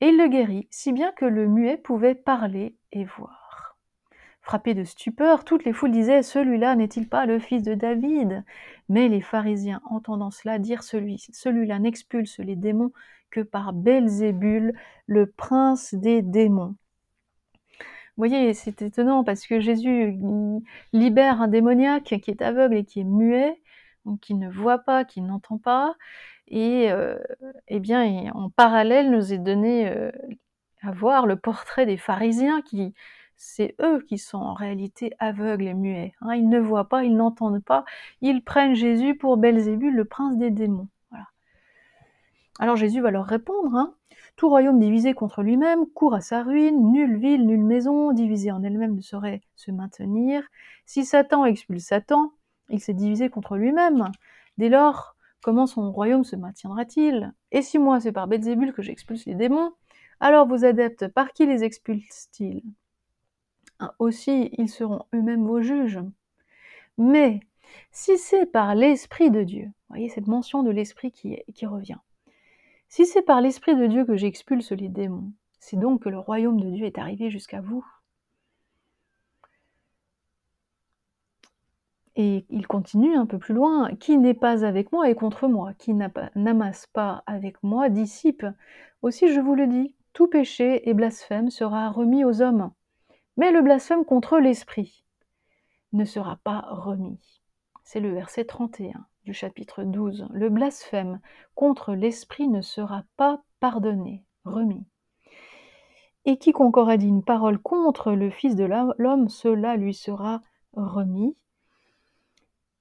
Et 0.00 0.08
il 0.08 0.18
le 0.18 0.26
guérit, 0.26 0.66
si 0.70 0.92
bien 0.92 1.12
que 1.12 1.24
le 1.24 1.46
muet 1.46 1.76
pouvait 1.76 2.16
parler 2.16 2.74
et 2.90 3.04
voir. 3.04 3.78
Frappé 4.42 4.74
de 4.74 4.82
stupeur, 4.82 5.44
toutes 5.44 5.64
les 5.64 5.72
foules 5.72 5.92
disaient 5.92 6.24
Celui-là 6.24 6.74
n'est-il 6.74 7.08
pas 7.08 7.26
le 7.26 7.38
fils 7.38 7.62
de 7.62 7.74
David? 7.74 8.44
Mais 8.88 9.08
les 9.08 9.20
pharisiens, 9.20 9.82
entendant 9.84 10.32
cela, 10.32 10.58
dirent 10.58 10.82
Celui, 10.82 11.18
celui-là 11.32 11.78
n'expulse 11.78 12.40
les 12.40 12.56
démons 12.56 12.90
que 13.30 13.40
par 13.42 13.72
Belzébul, 13.72 14.74
le 15.06 15.26
prince 15.30 15.94
des 15.94 16.22
démons. 16.22 16.74
Vous 18.16 18.26
voyez, 18.26 18.52
c'est 18.52 18.82
étonnant 18.82 19.22
parce 19.22 19.46
que 19.46 19.60
Jésus 19.60 20.18
libère 20.92 21.40
un 21.40 21.46
démoniaque 21.46 22.16
qui 22.20 22.30
est 22.32 22.42
aveugle 22.42 22.78
et 22.78 22.84
qui 22.84 23.00
est 23.00 23.04
muet, 23.04 23.60
qui 24.20 24.34
ne 24.34 24.50
voit 24.50 24.78
pas, 24.78 25.04
qui 25.04 25.20
n'entend 25.20 25.58
pas, 25.58 25.94
et 26.48 26.90
euh, 26.90 27.16
eh 27.68 27.78
bien, 27.78 28.30
en 28.34 28.50
parallèle, 28.50 29.10
nous 29.10 29.32
est 29.32 29.38
donné 29.38 29.88
euh, 29.88 30.10
à 30.82 30.92
voir 30.92 31.26
le 31.26 31.36
portrait 31.36 31.86
des 31.86 31.96
pharisiens 31.96 32.60
qui, 32.62 32.92
c'est 33.36 33.74
eux 33.80 34.02
qui 34.06 34.18
sont 34.18 34.38
en 34.38 34.54
réalité 34.54 35.12
aveugles 35.18 35.68
et 35.68 35.74
muets. 35.74 36.12
Hein. 36.20 36.34
Ils 36.34 36.48
ne 36.48 36.58
voient 36.58 36.88
pas, 36.88 37.04
ils 37.04 37.16
n'entendent 37.16 37.64
pas. 37.64 37.84
Ils 38.20 38.42
prennent 38.42 38.74
Jésus 38.74 39.16
pour 39.16 39.36
Belzébul, 39.36 39.94
le 39.94 40.04
prince 40.04 40.36
des 40.36 40.50
démons. 40.50 40.88
Alors 42.58 42.76
Jésus 42.76 43.00
va 43.00 43.10
leur 43.10 43.24
répondre. 43.24 43.74
Hein. 43.74 43.94
Tout 44.36 44.50
royaume 44.50 44.78
divisé 44.78 45.14
contre 45.14 45.42
lui-même 45.42 45.86
court 45.86 46.14
à 46.14 46.20
sa 46.20 46.42
ruine. 46.42 46.92
Nulle 46.92 47.16
ville, 47.16 47.46
nulle 47.46 47.64
maison 47.64 48.12
divisée 48.12 48.52
en 48.52 48.62
elle-même 48.62 48.96
ne 48.96 49.00
saurait 49.00 49.40
se 49.56 49.70
maintenir. 49.70 50.42
Si 50.84 51.06
Satan 51.06 51.46
expulse 51.46 51.84
Satan, 51.84 52.32
il 52.70 52.80
s'est 52.80 52.94
divisé 52.94 53.28
contre 53.28 53.56
lui-même. 53.56 54.10
Dès 54.58 54.68
lors, 54.68 55.16
Comment 55.42 55.66
son 55.66 55.90
royaume 55.90 56.24
se 56.24 56.36
maintiendra-t-il? 56.36 57.32
Et 57.50 57.62
si 57.62 57.78
moi 57.78 57.98
c'est 57.98 58.12
par 58.12 58.28
Belzébul 58.28 58.74
que 58.74 58.82
j'expulse 58.82 59.24
les 59.24 59.34
démons, 59.34 59.72
alors 60.20 60.46
vos 60.46 60.64
adeptes, 60.66 61.08
par 61.08 61.32
qui 61.32 61.46
les 61.46 61.64
expulsent-ils? 61.64 62.62
Ah, 63.78 63.94
Aussi, 63.98 64.50
ils 64.58 64.68
seront 64.68 65.06
eux-mêmes 65.14 65.46
vos 65.46 65.62
juges. 65.62 66.00
Mais 66.98 67.40
si 67.90 68.18
c'est 68.18 68.44
par 68.44 68.74
l'Esprit 68.74 69.30
de 69.30 69.42
Dieu, 69.42 69.70
voyez 69.88 70.10
cette 70.10 70.26
mention 70.26 70.62
de 70.62 70.70
l'Esprit 70.70 71.10
qui, 71.10 71.38
qui 71.54 71.64
revient, 71.64 71.98
si 72.88 73.06
c'est 73.06 73.22
par 73.22 73.40
l'Esprit 73.40 73.76
de 73.76 73.86
Dieu 73.86 74.04
que 74.04 74.16
j'expulse 74.16 74.72
les 74.72 74.88
démons, 74.90 75.32
c'est 75.58 75.78
donc 75.78 76.02
que 76.02 76.10
le 76.10 76.18
royaume 76.18 76.60
de 76.60 76.68
Dieu 76.68 76.84
est 76.84 76.98
arrivé 76.98 77.30
jusqu'à 77.30 77.62
vous. 77.62 77.86
Et 82.16 82.44
il 82.50 82.66
continue 82.66 83.14
un 83.14 83.26
peu 83.26 83.38
plus 83.38 83.54
loin, 83.54 83.94
qui 83.96 84.18
n'est 84.18 84.34
pas 84.34 84.64
avec 84.64 84.92
moi 84.92 85.08
est 85.08 85.14
contre 85.14 85.46
moi, 85.48 85.72
qui 85.74 85.94
n'amasse 85.94 86.86
pas 86.88 87.22
avec 87.26 87.62
moi 87.62 87.88
dissipe. 87.88 88.44
Aussi 89.02 89.32
je 89.32 89.40
vous 89.40 89.54
le 89.54 89.66
dis, 89.66 89.94
tout 90.12 90.26
péché 90.26 90.88
et 90.88 90.94
blasphème 90.94 91.50
sera 91.50 91.90
remis 91.90 92.24
aux 92.24 92.42
hommes, 92.42 92.72
mais 93.36 93.52
le 93.52 93.62
blasphème 93.62 94.04
contre 94.04 94.38
l'Esprit 94.38 95.04
ne 95.92 96.04
sera 96.04 96.38
pas 96.42 96.66
remis. 96.68 97.40
C'est 97.84 98.00
le 98.00 98.12
verset 98.12 98.44
31 98.44 99.06
du 99.24 99.32
chapitre 99.32 99.84
12. 99.84 100.28
Le 100.32 100.48
blasphème 100.48 101.20
contre 101.54 101.94
l'Esprit 101.94 102.48
ne 102.48 102.60
sera 102.60 103.04
pas 103.16 103.42
pardonné, 103.60 104.24
remis. 104.44 104.84
Et 106.24 106.38
quiconque 106.38 106.76
aura 106.76 106.96
dit 106.96 107.08
une 107.08 107.24
parole 107.24 107.58
contre 107.58 108.12
le 108.12 108.30
Fils 108.30 108.56
de 108.56 108.64
l'homme, 108.64 109.28
cela 109.28 109.76
lui 109.76 109.94
sera 109.94 110.42
remis 110.72 111.36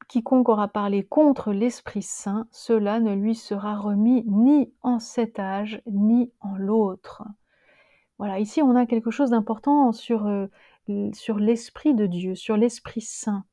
quiconque 0.09 0.49
aura 0.49 0.67
parlé 0.67 1.05
contre 1.05 1.53
l'Esprit 1.53 2.01
Saint, 2.01 2.47
cela 2.51 2.99
ne 2.99 3.13
lui 3.13 3.35
sera 3.35 3.77
remis 3.77 4.25
ni 4.27 4.73
en 4.81 4.99
cet 4.99 5.39
âge, 5.39 5.81
ni 5.85 6.33
en 6.41 6.57
l'autre. 6.57 7.23
Voilà, 8.17 8.39
ici 8.39 8.61
on 8.61 8.75
a 8.75 8.87
quelque 8.87 9.11
chose 9.11 9.29
d'important 9.29 9.91
sur, 9.93 10.25
euh, 10.25 10.47
sur 11.13 11.37
l'Esprit 11.37 11.93
de 11.93 12.07
Dieu, 12.07 12.35
sur 12.35 12.57
l'Esprit 12.57 13.01
Saint. 13.01 13.45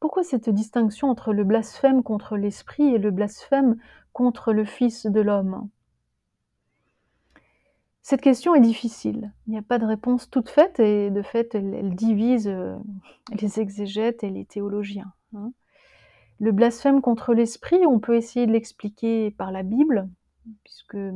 Pourquoi 0.00 0.24
cette 0.24 0.50
distinction 0.50 1.08
entre 1.08 1.32
le 1.32 1.44
blasphème 1.44 2.02
contre 2.02 2.36
l'Esprit 2.36 2.94
et 2.94 2.98
le 2.98 3.12
blasphème 3.12 3.76
contre 4.12 4.52
le 4.52 4.64
Fils 4.64 5.06
de 5.06 5.20
l'homme? 5.20 5.68
Cette 8.04 8.20
question 8.20 8.54
est 8.54 8.60
difficile. 8.60 9.32
Il 9.46 9.52
n'y 9.52 9.58
a 9.58 9.62
pas 9.62 9.78
de 9.78 9.86
réponse 9.86 10.28
toute 10.28 10.50
faite 10.50 10.78
et 10.78 11.08
de 11.08 11.22
fait, 11.22 11.54
elle, 11.54 11.94
divise 11.94 12.48
euh, 12.48 12.76
les 13.40 13.60
exégètes 13.60 14.22
et 14.22 14.28
les 14.28 14.44
théologiens. 14.44 15.14
Hein. 15.34 15.52
Le 16.38 16.52
blasphème 16.52 17.00
contre 17.00 17.32
l'esprit, 17.32 17.86
on 17.86 18.00
peut 18.00 18.14
essayer 18.14 18.46
de 18.46 18.52
l'expliquer 18.52 19.30
par 19.30 19.50
la 19.52 19.62
Bible, 19.62 20.06
puisque 20.64 20.92
le 20.92 21.14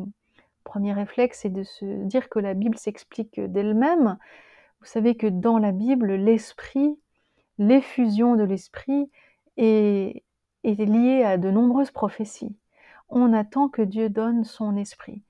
premier 0.64 0.94
réflexe 0.94 1.44
est 1.44 1.50
de 1.50 1.62
se 1.62 1.84
dire 2.04 2.30
que 2.30 2.38
la 2.38 2.54
Bible 2.54 2.78
s'explique 2.78 3.38
d'elle-même. 3.38 4.16
Vous 4.80 4.86
savez 4.86 5.14
que 5.14 5.26
dans 5.26 5.58
la 5.58 5.72
Bible, 5.72 6.14
l'esprit, 6.14 6.98
l'effusion 7.58 8.34
de 8.34 8.44
l'esprit 8.44 9.10
est, 9.58 10.24
est 10.64 10.84
liée 10.86 11.22
à 11.22 11.36
de 11.36 11.50
nombreuses 11.50 11.90
prophéties. 11.90 12.56
On 13.10 13.34
attend 13.34 13.68
que 13.68 13.82
Dieu 13.82 14.08
donne 14.08 14.44
son 14.44 14.74
esprit. 14.74 15.22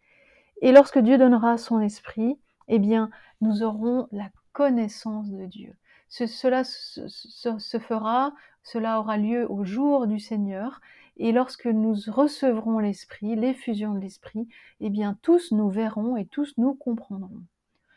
Et 0.62 0.72
lorsque 0.72 0.98
Dieu 0.98 1.18
donnera 1.18 1.56
son 1.58 1.80
esprit, 1.80 2.38
eh 2.68 2.78
bien, 2.78 3.10
nous 3.40 3.62
aurons 3.62 4.08
la 4.12 4.30
connaissance 4.52 5.30
de 5.30 5.46
Dieu. 5.46 5.74
cela 6.08 6.64
se, 6.64 7.78
fera, 7.78 8.34
cela 8.62 8.98
aura 8.98 9.16
lieu 9.16 9.50
au 9.50 9.64
jour 9.64 10.06
du 10.06 10.18
Seigneur. 10.18 10.80
Et 11.16 11.32
lorsque 11.32 11.66
nous 11.66 11.94
recevrons 12.08 12.78
l'Esprit, 12.78 13.34
l'effusion 13.34 13.94
de 13.94 14.00
l'Esprit, 14.00 14.48
eh 14.80 14.90
bien, 14.90 15.18
tous 15.22 15.52
nous 15.52 15.68
verrons 15.68 16.16
et 16.16 16.26
tous 16.26 16.54
nous 16.58 16.74
comprendrons. 16.74 17.42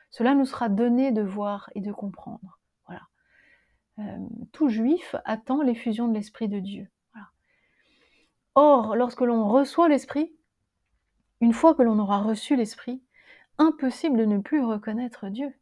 Cela 0.09 0.33
nous 0.33 0.45
sera 0.45 0.69
donné 0.69 1.11
de 1.11 1.21
voir 1.21 1.69
et 1.75 1.81
de 1.81 1.91
comprendre. 1.91 2.59
Voilà. 2.87 3.01
Euh, 3.99 4.17
tout 4.51 4.69
juif 4.69 5.15
attend 5.25 5.61
l'effusion 5.61 6.07
de 6.07 6.13
l'Esprit 6.13 6.47
de 6.47 6.59
Dieu. 6.59 6.87
Or, 8.55 8.95
lorsque 8.97 9.21
l'on 9.21 9.47
reçoit 9.47 9.87
l'Esprit, 9.87 10.33
une 11.41 11.53
fois 11.53 11.75
que 11.75 11.81
l'on 11.81 11.99
aura 11.99 12.19
reçu 12.19 12.55
l'Esprit, 12.55 13.01
impossible 13.57 14.17
de 14.17 14.25
ne 14.25 14.39
plus 14.39 14.63
reconnaître 14.63 15.29
Dieu. 15.29 15.53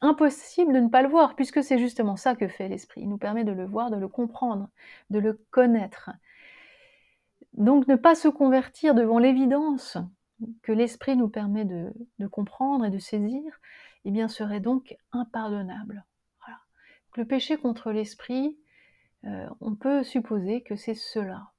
Impossible 0.00 0.72
de 0.72 0.80
ne 0.80 0.88
pas 0.88 1.02
le 1.02 1.08
voir, 1.08 1.36
puisque 1.36 1.62
c'est 1.62 1.78
justement 1.78 2.16
ça 2.16 2.36
que 2.36 2.48
fait 2.48 2.68
l'Esprit. 2.68 3.02
Il 3.02 3.08
nous 3.08 3.18
permet 3.18 3.44
de 3.44 3.52
le 3.52 3.66
voir, 3.66 3.90
de 3.90 3.96
le 3.96 4.08
comprendre, 4.08 4.68
de 5.10 5.18
le 5.18 5.44
connaître. 5.50 6.10
Donc 7.54 7.88
ne 7.88 7.96
pas 7.96 8.14
se 8.14 8.28
convertir 8.28 8.94
devant 8.94 9.18
l'évidence 9.18 9.98
que 10.62 10.72
l'Esprit 10.72 11.16
nous 11.16 11.28
permet 11.28 11.64
de, 11.64 11.92
comprendre 12.30 12.84
et 12.84 12.90
de 12.90 12.98
saisir, 12.98 13.42
eh 14.04 14.10
bien 14.10 14.28
serait 14.28 14.60
donc 14.60 14.96
impardonnable. 15.12 16.04
Le 17.16 17.24
péché 17.24 17.56
contre 17.56 17.92
l'Esprit, 17.92 18.58
euh, 19.24 19.48
on 19.60 19.74
peut 19.74 20.04
supposer 20.04 20.62
que 20.62 20.76
c'est 20.76 20.94
cela. 20.94 21.50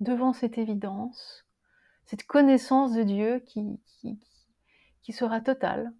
Devant 0.00 0.32
cette 0.32 0.58
évidence, 0.58 1.47
cette 2.08 2.24
connaissance 2.24 2.94
de 2.94 3.02
Dieu 3.02 3.40
qui, 3.46 3.78
sera 5.10 5.40
totale. 5.40 5.92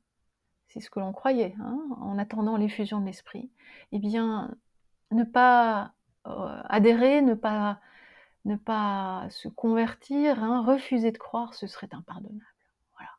C'est 0.68 0.80
ce 0.80 0.90
que 0.90 1.00
l'on 1.00 1.12
croyait, 1.12 1.54
hein, 1.60 1.80
en 1.98 2.18
attendant 2.18 2.58
l'effusion 2.58 3.00
de 3.00 3.06
l'Esprit. 3.06 3.50
Eh 3.92 3.98
bien, 3.98 4.54
ne 5.10 5.24
pas 5.24 5.94
euh, 6.26 6.60
adhérer, 6.68 7.22
ne 7.22 7.34
pas, 7.34 7.80
se 9.30 9.48
convertir, 9.48 10.42
hein, 10.42 10.62
refuser 10.62 11.10
de 11.10 11.16
croire, 11.18 11.54
ce 11.54 11.66
serait 11.66 11.88
impardonnable. 11.92 12.44
Voilà. 12.94 13.10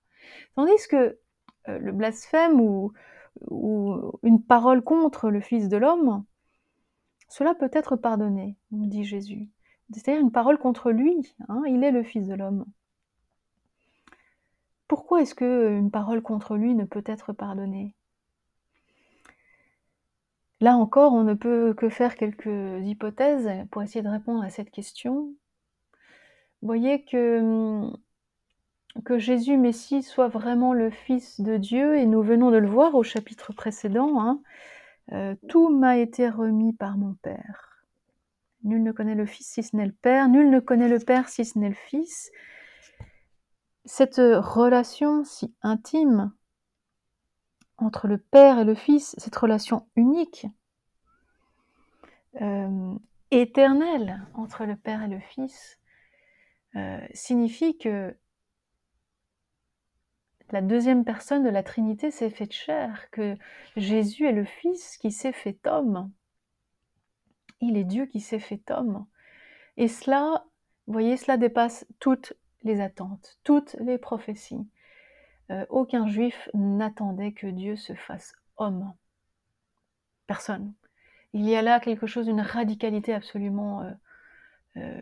Tandis 0.55 0.87
que 0.87 1.19
euh, 1.67 1.79
le 1.79 1.91
blasphème 1.91 2.61
ou, 2.61 2.93
ou 3.49 4.11
une 4.21 4.43
parole 4.43 4.83
contre 4.83 5.31
le 5.31 5.41
Fils 5.41 5.69
de 5.69 5.77
l'homme, 5.77 6.23
cela 7.29 7.55
peut 7.55 7.71
être 7.73 7.95
pardonné, 7.95 8.57
dit 8.71 9.03
Jésus. 9.03 9.49
C'est-à-dire 9.91 10.21
une 10.21 10.31
parole 10.31 10.57
contre 10.59 10.91
lui. 10.91 11.35
Hein, 11.47 11.63
il 11.67 11.83
est 11.83 11.91
le 11.91 12.03
Fils 12.03 12.27
de 12.27 12.35
l'homme. 12.35 12.65
Pourquoi 14.89 15.21
est-ce 15.21 15.35
qu'une 15.35 15.91
parole 15.91 16.23
contre 16.23 16.57
lui 16.57 16.73
ne 16.73 16.83
peut 16.83 17.03
être 17.05 17.31
pardonnée? 17.31 17.93
Là 20.61 20.75
encore, 20.75 21.13
on 21.13 21.23
ne 21.23 21.35
peut 21.35 21.75
que 21.77 21.89
faire 21.89 22.15
quelques 22.15 22.83
hypothèses 22.83 23.49
pour 23.69 23.83
essayer 23.83 24.01
de 24.01 24.09
répondre 24.09 24.43
à 24.43 24.49
cette 24.49 24.71
question. 24.71 25.31
Vous 26.61 26.67
voyez 26.67 27.03
que 27.03 27.39
hum, 27.39 27.97
Jésus 29.17 29.57
Messie 29.57 30.01
soit 30.01 30.27
vraiment 30.27 30.73
le 30.73 30.89
Fils 30.89 31.39
de 31.39 31.57
Dieu, 31.57 31.95
et 31.95 32.07
nous 32.07 32.23
venons 32.23 32.49
de 32.49 32.57
le 32.57 32.67
voir 32.67 32.95
au 32.95 33.03
chapitre 33.03 33.53
précédent, 33.53 34.19
hein, 34.19 34.41
euh, 35.11 35.35
tout 35.49 35.69
m'a 35.69 35.99
été 35.99 36.27
remis 36.29 36.73
par 36.73 36.97
mon 36.97 37.13
Père. 37.21 37.85
Nul 38.63 38.81
ne 38.81 38.91
connaît 38.91 39.13
le 39.13 39.27
Fils 39.27 39.45
si 39.45 39.61
ce 39.61 39.75
n'est 39.75 39.85
le 39.85 39.95
Père, 40.01 40.29
nul 40.29 40.49
ne 40.49 40.59
connaît 40.59 40.89
le 40.89 40.99
Père 40.99 41.29
si 41.29 41.45
ce 41.45 41.59
n'est 41.59 41.69
le 41.69 41.75
Fils. 41.75 42.31
Cette 43.91 44.17
relation 44.17 45.23
si 45.23 45.51
intime 45.63 46.31
entre 47.79 48.07
le 48.07 48.19
Père 48.19 48.59
et 48.59 48.63
le 48.63 48.75
Fils, 48.75 49.15
cette 49.17 49.35
relation 49.35 49.89
unique, 49.95 50.45
euh, 52.39 52.95
éternelle 53.31 54.27
entre 54.35 54.65
le 54.65 54.75
Père 54.75 55.01
et 55.01 55.07
le 55.07 55.19
Fils, 55.19 55.79
euh, 56.75 56.99
signifie 57.15 57.79
que 57.79 58.15
la 60.51 60.61
deuxième 60.61 61.03
personne 61.03 61.43
de 61.43 61.49
la 61.49 61.63
Trinité 61.63 62.11
s'est 62.11 62.29
faite 62.29 62.53
chair, 62.53 63.09
que 63.09 63.35
Jésus 63.75 64.27
est 64.27 64.33
le 64.33 64.45
Fils 64.45 64.97
qui 64.97 65.11
s'est 65.11 65.33
fait 65.33 65.65
homme. 65.65 66.11
Il 67.59 67.75
est 67.75 67.85
Dieu 67.85 68.05
qui 68.05 68.19
s'est 68.19 68.37
fait 68.37 68.69
homme. 68.69 69.07
Et 69.77 69.87
cela, 69.87 70.45
vous 70.85 70.93
voyez, 70.93 71.17
cela 71.17 71.37
dépasse 71.37 71.87
toutes 71.97 72.35
les 72.63 72.81
attentes, 72.81 73.37
toutes 73.43 73.75
les 73.79 73.97
prophéties. 73.97 74.67
Euh, 75.51 75.65
aucun 75.69 76.07
juif 76.07 76.49
n'attendait 76.53 77.31
que 77.31 77.47
Dieu 77.47 77.75
se 77.75 77.93
fasse 77.93 78.33
homme. 78.57 78.93
Personne. 80.27 80.73
Il 81.33 81.47
y 81.47 81.55
a 81.55 81.61
là 81.61 81.79
quelque 81.79 82.07
chose, 82.07 82.27
une 82.27 82.41
radicalité 82.41 83.13
absolument 83.13 83.81
euh, 83.81 83.91
euh, 84.77 85.01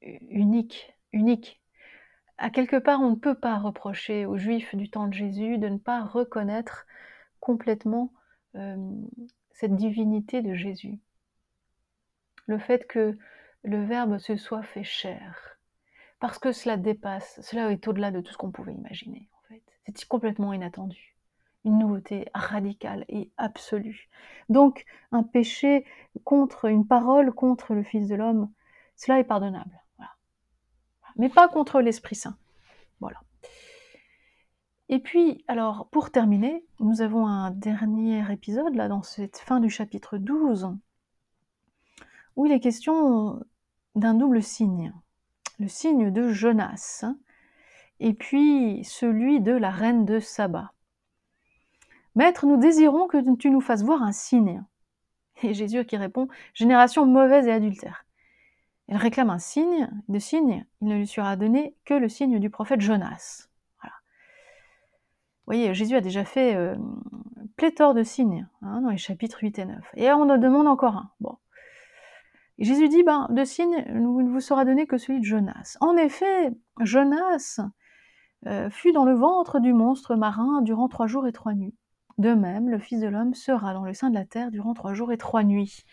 unique, 0.00 0.92
unique 1.12 1.60
à 2.38 2.50
quelque 2.50 2.76
part, 2.76 3.00
on 3.00 3.10
ne 3.10 3.16
peut 3.16 3.36
pas 3.36 3.58
reprocher 3.58 4.26
aux 4.26 4.36
Juifs 4.36 4.74
du 4.74 4.90
temps 4.90 5.06
de 5.06 5.12
Jésus 5.12 5.58
de 5.58 5.68
ne 5.68 5.78
pas 5.78 6.02
reconnaître 6.02 6.86
complètement 7.38 8.12
cette 9.52 9.76
divinité 9.76 10.42
de 10.42 10.52
Jésus. 10.54 10.98
Le 12.46 12.58
fait 12.58 12.88
que 12.88 13.16
le 13.62 13.84
Verbe 13.84 14.18
se 14.18 14.36
soit 14.36 14.64
fait 14.64 14.82
chair, 14.82 15.51
parce 16.22 16.38
que 16.38 16.52
cela 16.52 16.78
dépasse, 16.78 17.38
cela 17.42 17.70
est 17.70 17.86
au-delà 17.86 18.10
de 18.10 18.22
tout 18.22 18.32
ce 18.32 18.38
qu'on 18.38 18.50
pouvait 18.50 18.72
imaginer. 18.72 19.28
En 19.34 19.48
fait, 19.48 19.62
c'est 19.94 20.08
complètement 20.08 20.54
inattendu, 20.54 21.14
une 21.66 21.78
nouveauté 21.78 22.30
radicale 22.32 23.04
et 23.10 23.30
absolue. 23.36 24.08
Donc, 24.48 24.86
un 25.10 25.22
péché 25.22 25.84
contre 26.24 26.64
une 26.64 26.86
parole 26.86 27.34
contre 27.34 27.74
le 27.74 27.82
Fils 27.82 28.08
de 28.08 28.14
l'homme, 28.14 28.50
cela 28.96 29.18
est 29.18 29.24
pardonnable 29.24 29.82
mais 31.16 31.28
pas 31.28 31.48
contre 31.48 31.80
l'Esprit 31.80 32.16
Saint. 32.16 32.36
Voilà. 33.00 33.20
Et 34.88 34.98
puis, 34.98 35.44
alors, 35.48 35.88
pour 35.90 36.10
terminer, 36.10 36.64
nous 36.80 37.00
avons 37.00 37.26
un 37.26 37.50
dernier 37.50 38.30
épisode, 38.30 38.74
là, 38.74 38.88
dans 38.88 39.02
cette 39.02 39.38
fin 39.38 39.60
du 39.60 39.70
chapitre 39.70 40.18
12, 40.18 40.76
où 42.36 42.46
il 42.46 42.52
est 42.52 42.60
question 42.60 43.40
d'un 43.94 44.14
double 44.14 44.42
signe. 44.42 44.92
Le 45.62 45.68
signe 45.68 46.10
de 46.10 46.32
Jonas, 46.32 47.04
et 48.00 48.14
puis 48.14 48.82
celui 48.82 49.40
de 49.40 49.52
la 49.52 49.70
reine 49.70 50.04
de 50.04 50.18
Saba. 50.18 50.72
Maître, 52.16 52.46
nous 52.46 52.56
désirons 52.56 53.06
que 53.06 53.36
tu 53.36 53.48
nous 53.48 53.60
fasses 53.60 53.84
voir 53.84 54.02
un 54.02 54.10
signe. 54.10 54.64
Et 55.44 55.54
Jésus 55.54 55.84
qui 55.84 55.96
répond, 55.96 56.26
Génération 56.52 57.06
mauvaise 57.06 57.46
et 57.46 57.52
adultère. 57.52 58.04
Elle 58.88 58.96
réclame 58.96 59.30
un 59.30 59.38
signe, 59.38 59.88
de 60.08 60.18
signe, 60.18 60.66
il 60.80 60.88
ne 60.88 60.96
lui 60.96 61.06
sera 61.06 61.36
donné 61.36 61.76
que 61.84 61.94
le 61.94 62.08
signe 62.08 62.40
du 62.40 62.50
prophète 62.50 62.80
Jonas. 62.80 63.46
Voilà. 63.80 63.94
Vous 63.94 65.46
voyez, 65.46 65.74
Jésus 65.74 65.94
a 65.94 66.00
déjà 66.00 66.24
fait 66.24 66.56
euh, 66.56 66.74
pléthore 67.56 67.94
de 67.94 68.02
signes 68.02 68.48
hein, 68.62 68.80
dans 68.80 68.90
les 68.90 68.98
chapitres 68.98 69.38
8 69.40 69.60
et 69.60 69.64
9. 69.66 69.92
Et 69.94 70.10
on 70.10 70.22
en 70.22 70.38
demande 70.38 70.66
encore 70.66 70.96
un. 70.96 71.12
Jésus 72.58 72.88
dit, 72.88 73.02
ben, 73.02 73.26
de 73.30 73.44
signe, 73.44 73.84
ne 73.88 74.28
vous 74.28 74.40
sera 74.40 74.64
donné 74.64 74.86
que 74.86 74.98
celui 74.98 75.20
de 75.20 75.24
Jonas. 75.24 75.76
En 75.80 75.96
effet, 75.96 76.50
Jonas 76.80 77.60
euh, 78.46 78.70
fut 78.70 78.92
dans 78.92 79.04
le 79.04 79.14
ventre 79.14 79.58
du 79.58 79.72
monstre 79.72 80.16
marin 80.16 80.62
durant 80.62 80.88
trois 80.88 81.06
jours 81.06 81.26
et 81.26 81.32
trois 81.32 81.54
nuits. 81.54 81.74
De 82.18 82.34
même, 82.34 82.68
le 82.68 82.78
Fils 82.78 83.00
de 83.00 83.08
l'homme 83.08 83.34
sera 83.34 83.72
dans 83.72 83.84
le 83.84 83.94
sein 83.94 84.10
de 84.10 84.14
la 84.14 84.26
terre 84.26 84.50
durant 84.50 84.74
trois 84.74 84.94
jours 84.94 85.12
et 85.12 85.18
trois 85.18 85.44
nuits. 85.44 85.84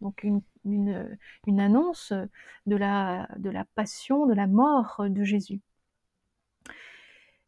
Donc 0.00 0.26
une 0.64 1.60
annonce 1.60 2.12
de 2.66 2.76
la 2.76 3.64
passion, 3.76 4.26
de 4.26 4.34
la 4.34 4.48
mort 4.48 5.02
de 5.08 5.22
Jésus. 5.22 5.60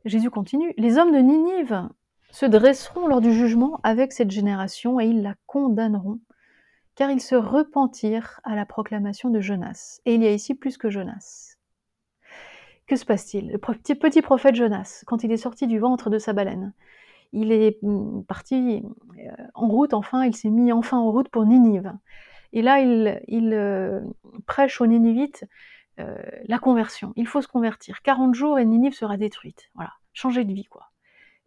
Jésus 0.05 0.31
continue, 0.31 0.75
les 0.77 0.99
hommes 0.99 1.13
de 1.13 1.19
Ninive 1.19 1.89
se 2.31 2.47
dresseront 2.47 3.07
lors 3.07 3.21
du 3.21 3.33
jugement 3.33 3.81
avec 3.83 4.13
cette 4.13 4.31
génération 4.31 5.01
et 5.01 5.07
ils 5.07 5.23
la 5.23 5.35
condamneront, 5.47 6.21
car 6.95 7.11
ils 7.11 7.21
se 7.21 7.35
repentirent 7.35 8.41
à 8.45 8.55
la 8.55 8.67
proclamation 8.67 9.31
de 9.31 9.41
Jonas. 9.41 10.01
Et 10.05 10.15
il 10.15 10.23
y 10.23 10.27
a 10.27 10.33
ici 10.33 10.55
plus 10.55 10.77
que 10.77 10.91
Jonas. 10.91 11.57
Que 12.87 12.97
se 12.97 13.05
passe-t-il? 13.05 13.51
Le 13.51 13.59
petit, 13.59 14.23
prophète 14.23 14.55
Jonas, 14.55 15.03
quand 15.07 15.25
il 15.25 15.33
est 15.33 15.39
sorti 15.39 15.67
du 15.67 15.79
ventre 15.79 16.11
de 16.11 16.19
sa 16.19 16.33
baleine, 16.33 16.73
il 17.33 17.51
est 17.51 17.83
mm, 17.83 18.25
parti 18.25 18.83
euh, 19.19 19.31
en 19.55 19.69
route, 19.69 19.95
enfin, 19.95 20.25
il 20.25 20.37
s'est 20.37 20.51
mis 20.51 20.73
enfin 20.73 20.99
en 20.99 21.11
route 21.11 21.29
pour 21.29 21.47
Ninive. 21.47 21.93
Et 22.53 22.63
là, 22.63 22.81
il, 22.81 23.53
euh, 23.53 24.01
prêche 24.47 24.81
aux 24.81 24.87
Ninivites 24.87 25.45
euh, 25.99 26.17
la 26.47 26.59
conversion. 26.59 27.13
Il 27.17 27.27
faut 27.27 27.41
se 27.41 27.49
convertir. 27.49 28.03
40 28.03 28.35
jours 28.35 28.59
et 28.59 28.65
Ninive 28.65 28.95
sera 28.95 29.17
détruite. 29.17 29.71
Voilà, 29.75 29.93
changer 30.13 30.45
de 30.45 30.53
vie, 30.53 30.67
quoi. 30.67 30.91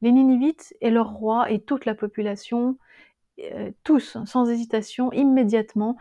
Les 0.02 0.12
Ninivites 0.12 0.76
et 0.82 0.90
leur 0.90 1.14
roi 1.14 1.50
et 1.50 1.60
toute 1.60 1.86
la 1.86 1.96
population, 1.96 2.78
euh, 3.40 3.72
tous, 3.84 4.18
sans 4.26 4.50
hésitation, 4.50 5.12
immédiatement, 5.12 5.98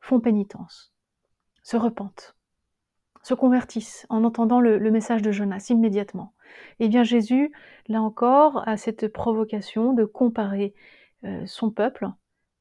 font 0.00 0.20
pénitence, 0.20 0.94
se 1.64 1.76
repentent, 1.76 2.36
se 3.24 3.34
convertissent 3.34 4.06
en 4.10 4.22
entendant 4.22 4.60
le, 4.60 4.78
message 4.92 5.22
de 5.22 5.32
Jonas 5.32 5.66
immédiatement. 5.70 6.34
Et 6.78 6.84
eh 6.84 6.88
bien 6.88 7.02
Jésus, 7.02 7.50
là 7.88 8.00
encore, 8.00 8.62
a 8.68 8.76
cette 8.76 9.08
provocation 9.08 9.92
de 9.92 10.04
comparer 10.04 10.72
son 11.46 11.72
peuple 11.72 12.08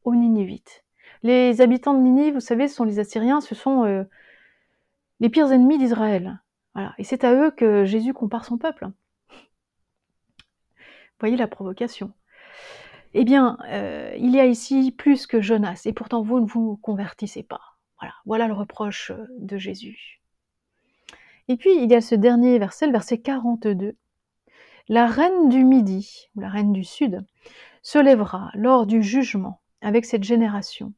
aux 0.03 0.15
Ninivites. 0.15 0.83
Les 1.23 1.61
habitants 1.61 1.93
de 1.93 1.99
Ninive, 1.99 2.35
vous 2.35 2.39
savez, 2.39 2.67
ce 2.67 2.75
sont 2.75 2.83
les 2.83 2.99
Assyriens, 2.99 3.41
ce 3.41 3.55
sont 3.55 3.83
euh, 3.85 4.03
les 5.19 5.29
pires 5.29 5.51
ennemis 5.51 5.77
d'Israël. 5.77 6.39
Et 6.99 7.03
c'est 7.03 7.23
à 7.23 7.33
eux 7.33 7.49
que 7.49 7.85
Jésus 7.85 8.13
compare 8.13 8.45
son 8.45 8.59
peuple. 8.59 8.87
Voyez 11.19 11.35
la 11.35 11.47
provocation. 11.47 12.13
Eh 13.19 13.25
bien, 13.25 13.57
euh, 13.69 14.13
il 14.19 14.35
y 14.35 14.39
a 14.39 14.45
ici 14.45 14.91
plus 14.91 15.25
que 15.25 15.41
Jonas, 15.41 15.81
et 15.85 15.93
pourtant 15.93 16.21
vous 16.21 16.39
ne 16.39 16.45
vous 16.45 16.77
convertissez 16.77 17.41
pas. 17.41 17.61
Voilà, 17.99 18.13
voilà 18.27 18.47
le 18.47 18.53
reproche 18.53 19.09
euh, 19.09 19.25
de 19.39 19.57
Jésus. 19.57 20.21
Et 21.47 21.57
puis, 21.57 21.71
il 21.81 21.89
y 21.89 21.95
a 21.95 22.01
ce 22.01 22.13
dernier 22.13 22.59
verset, 22.59 22.85
le 22.85 22.91
verset 22.91 23.17
42. 23.17 23.95
La 24.87 25.07
reine 25.07 25.49
du 25.49 25.63
Midi, 25.63 26.29
ou 26.35 26.41
la 26.41 26.49
reine 26.49 26.71
du 26.71 26.83
Sud, 26.83 27.25
se 27.81 27.97
lèvera 27.97 28.51
lors 28.53 28.85
du 28.85 29.01
jugement 29.01 29.61
avec 29.81 30.05
cette 30.05 30.23
génération 30.23 30.93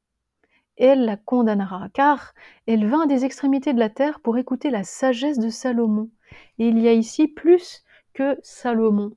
elle 0.79 1.03
la 1.03 1.17
condamnera, 1.17 1.89
car 1.93 2.33
elle 2.65 2.87
vint 2.87 3.05
des 3.05 3.25
extrémités 3.25 3.73
de 3.73 3.79
la 3.79 3.89
terre 3.89 4.21
pour 4.21 4.37
écouter 4.37 4.69
la 4.69 4.83
sagesse 4.83 5.37
de 5.37 5.49
Salomon. 5.49 6.09
Et 6.57 6.69
il 6.69 6.79
y 6.79 6.87
a 6.87 6.93
ici 6.93 7.27
plus 7.27 7.83
que 8.13 8.37
Salomon. 8.41 9.11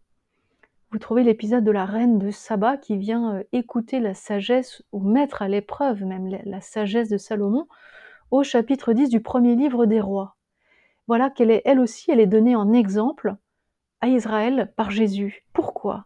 Vous 0.92 0.98
trouvez 0.98 1.22
l'épisode 1.22 1.64
de 1.64 1.70
la 1.70 1.86
reine 1.86 2.18
de 2.18 2.30
Saba 2.30 2.76
qui 2.76 2.98
vient 2.98 3.36
euh, 3.36 3.42
écouter 3.52 3.98
la 3.98 4.12
sagesse, 4.12 4.82
ou 4.92 5.00
mettre 5.00 5.40
à 5.40 5.48
l'épreuve 5.48 6.04
même 6.04 6.28
la 6.44 6.60
sagesse 6.60 7.08
de 7.08 7.16
Salomon, 7.16 7.66
au 8.30 8.42
chapitre 8.42 8.92
10 8.92 9.08
du 9.08 9.22
premier 9.22 9.56
livre 9.56 9.86
des 9.86 10.02
rois. 10.02 10.36
Voilà 11.06 11.30
qu'elle 11.30 11.50
est, 11.50 11.62
elle 11.64 11.80
aussi, 11.80 12.10
elle 12.10 12.20
est 12.20 12.26
donnée 12.26 12.56
en 12.56 12.74
exemple 12.74 13.36
à 14.02 14.08
Israël 14.08 14.70
par 14.76 14.90
Jésus. 14.90 15.46
Pourquoi? 15.54 16.04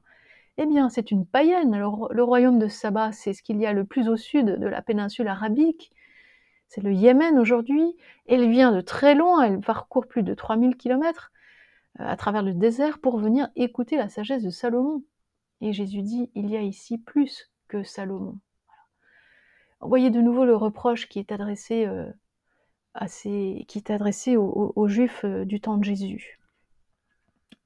Eh 0.57 0.67
bien, 0.67 0.89
c'est 0.89 1.11
une 1.11 1.27
païenne. 1.27 1.75
Alors, 1.75 2.13
le 2.13 2.23
royaume 2.23 2.61
de 2.61 2.69
Saba, 2.69 3.11
c'est 3.11 3.33
ce 3.33 3.43
qu'il 3.43 3.59
y 3.59 3.67
a 3.67 3.73
le 3.73 3.85
plus 3.85 4.09
au 4.09 4.17
sud 4.17 4.47
de 4.47 4.67
la 4.69 4.83
péninsule 4.83 5.27
arabique. 5.27 5.91
C'est 6.69 6.81
le 6.81 6.93
Yémen 6.93 7.41
aujourd'hui. 7.41 7.97
Elle 8.29 8.49
vient 8.49 8.71
de 8.71 8.83
très 8.83 9.17
loin, 9.17 9.43
elle 9.43 9.59
parcourt 9.59 10.07
plus 10.07 10.23
de 10.23 10.33
3000 10.33 10.77
km 10.77 11.33
euh, 11.33 11.36
à 11.99 12.17
travers 12.17 12.43
le 12.43 12.55
désert 12.55 12.99
pour 12.99 13.19
venir 13.19 13.49
écouter 13.57 13.97
la 13.97 14.09
sagesse 14.09 14.43
de 14.43 14.51
Salomon. 14.51 15.03
Et 15.61 15.73
Jésus 15.73 16.03
dit, 16.03 16.31
il 16.35 16.51
y 16.51 16.57
a 16.57 16.63
ici 16.63 16.99
plus 16.99 17.51
que 17.69 17.83
Salomon. 17.83 18.39
Voyez 19.81 20.11
de 20.11 20.21
nouveau 20.21 20.45
le 20.45 20.57
reproche 20.57 21.09
qui 21.09 21.19
est 21.19 21.33
adressé, 21.33 21.87
euh, 21.87 22.11
à 22.95 23.07
qui 23.07 23.67
est 23.75 23.91
adressé 23.91 24.37
aux, 24.37 24.89
Juifs 24.89 25.25
euh, 25.25 25.45
du 25.45 25.61
temps 25.61 25.77
de 25.77 25.85
Jésus. 25.85 26.39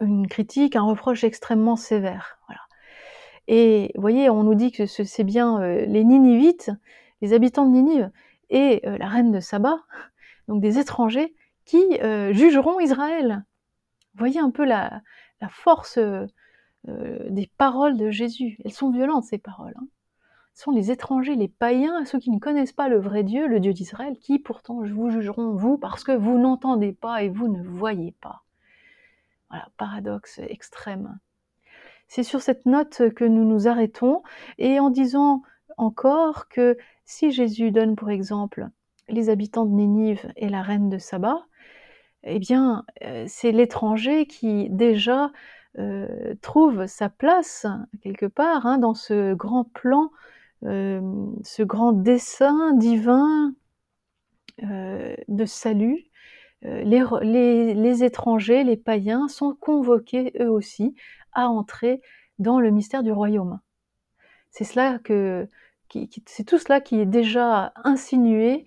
Une 0.01 0.27
critique, 0.27 0.77
un 0.77 0.83
reproche 0.83 1.25
extrêmement 1.25 1.77
sévère. 1.77 2.38
Et 3.49 3.93
voyez, 3.97 4.31
on 4.31 4.45
nous 4.45 4.55
dit 4.55 4.71
que 4.71 4.87
c'est 4.87 5.25
bien 5.25 5.61
euh, 5.61 5.85
les 5.87 6.05
Ninivites, 6.05 6.71
les 7.21 7.33
habitants 7.33 7.66
de 7.66 7.73
Ninive, 7.73 8.11
et 8.53 8.81
la 8.85 9.07
reine 9.07 9.31
de 9.31 9.38
Saba, 9.38 9.79
donc 10.49 10.61
des 10.61 10.79
étrangers, 10.81 11.37
qui 11.64 12.01
jugeront 12.33 12.81
Israël. 12.81 13.45
Voyez 14.14 14.40
un 14.40 14.51
peu 14.51 14.64
la, 14.64 15.03
force 15.49 15.99
des 16.85 17.51
paroles 17.57 17.96
de 17.96 18.11
Jésus. 18.11 18.59
Elles 18.64 18.73
sont 18.73 18.90
violentes, 18.90 19.25
ces 19.25 19.38
paroles. 19.38 19.75
Hein. 19.77 19.87
Ce 20.55 20.64
sont 20.64 20.73
les 20.73 20.90
étrangers, 20.90 21.37
les 21.37 21.49
païens, 21.49 22.05
ceux 22.05 22.18
qui 22.18 22.31
ne 22.31 22.38
connaissent 22.38 22.73
pas 22.73 22.88
le 22.88 22.99
vrai 22.99 23.23
Dieu, 23.23 23.46
le 23.46 23.61
Dieu 23.61 23.73
d'Israël, 23.73 24.18
qui 24.18 24.38
pourtant 24.38 24.83
vous 24.83 25.11
jugeront, 25.11 25.55
vous, 25.55 25.79
parce 25.79 26.05
que 26.05 26.12
vous 26.12 26.38
n'entendez 26.38 26.92
pas 26.92 27.23
et 27.23 27.29
vous 27.29 27.49
ne 27.49 27.62
voyez 27.62 28.12
pas. 28.20 28.42
Voilà, 29.49 29.68
paradoxe 29.77 30.38
extrême. 30.38 31.18
C'est 32.09 32.23
sur 32.25 32.42
cette 32.42 32.66
note 32.66 33.11
que 33.14 33.25
nous 33.25 33.44
nous 33.44 33.68
arrêtons 33.68 34.23
et 34.59 34.81
en 34.81 34.90
disant 34.90 35.42
encore 35.77 36.49
que 36.49 36.77
si 37.05 37.31
Jésus 37.31 37.70
donne 37.70 37.96
pour 37.96 38.11
exemple 38.11 38.68
les 39.09 39.31
habitants 39.31 39.64
de 39.64 39.75
Nénive 39.75 40.33
et 40.37 40.49
la 40.49 40.62
reine 40.62 40.88
de 40.88 40.99
Saba, 40.99 41.46
eh 42.25 42.39
bien, 42.39 42.85
c'est 43.27 43.53
l'étranger 43.53 44.27
qui 44.27 44.69
déjà 44.71 45.31
trouve 46.43 46.87
sa 46.87 47.09
place 47.09 47.67
quelque 48.03 48.27
part 48.27 48.67
hein, 48.67 48.79
dans 48.79 48.95
ce 48.95 49.35
grand 49.35 49.65
plan, 49.65 50.11
ce 50.63 51.63
grand 51.63 51.93
dessein 51.93 52.73
divin 52.75 53.55
de 54.61 55.45
salut. 55.47 56.05
les, 56.63 58.05
étrangers, 58.05 58.65
les 58.65 58.77
païens 58.77 59.29
sont 59.29 59.55
convoqués 59.55 60.33
eux 60.41 60.51
aussi 60.51 60.95
à 61.33 61.49
entrer 61.49 62.03
dans 62.39 62.61
le 62.61 62.71
mystère 62.71 63.03
du 63.03 63.13
royaume. 63.13 63.61
C'est 64.51 64.65
cela 64.65 64.99
que, 64.99 65.49
c'est 66.27 66.45
tout 66.45 66.59
cela 66.59 66.81
qui 66.81 67.01
est 67.01 67.07
déjà 67.07 67.73
insinué 67.85 68.65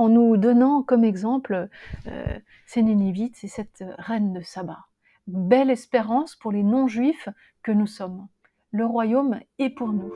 en 0.00 0.08
nous 0.08 0.38
donnant 0.38 0.82
comme 0.82 1.04
exemple 1.04 1.68
euh, 2.06 2.38
ces 2.66 2.82
Nénévites, 2.82 3.36
c'est 3.36 3.48
cette 3.48 3.84
reine 3.98 4.32
de 4.32 4.40
Saba. 4.40 4.86
Belle 5.26 5.68
espérance 5.68 6.36
pour 6.36 6.52
les 6.52 6.62
non-juifs 6.62 7.28
que 7.62 7.70
nous 7.70 7.86
sommes. 7.86 8.26
Le 8.70 8.86
royaume 8.86 9.40
est 9.58 9.68
pour 9.68 9.92
nous. 9.92 10.10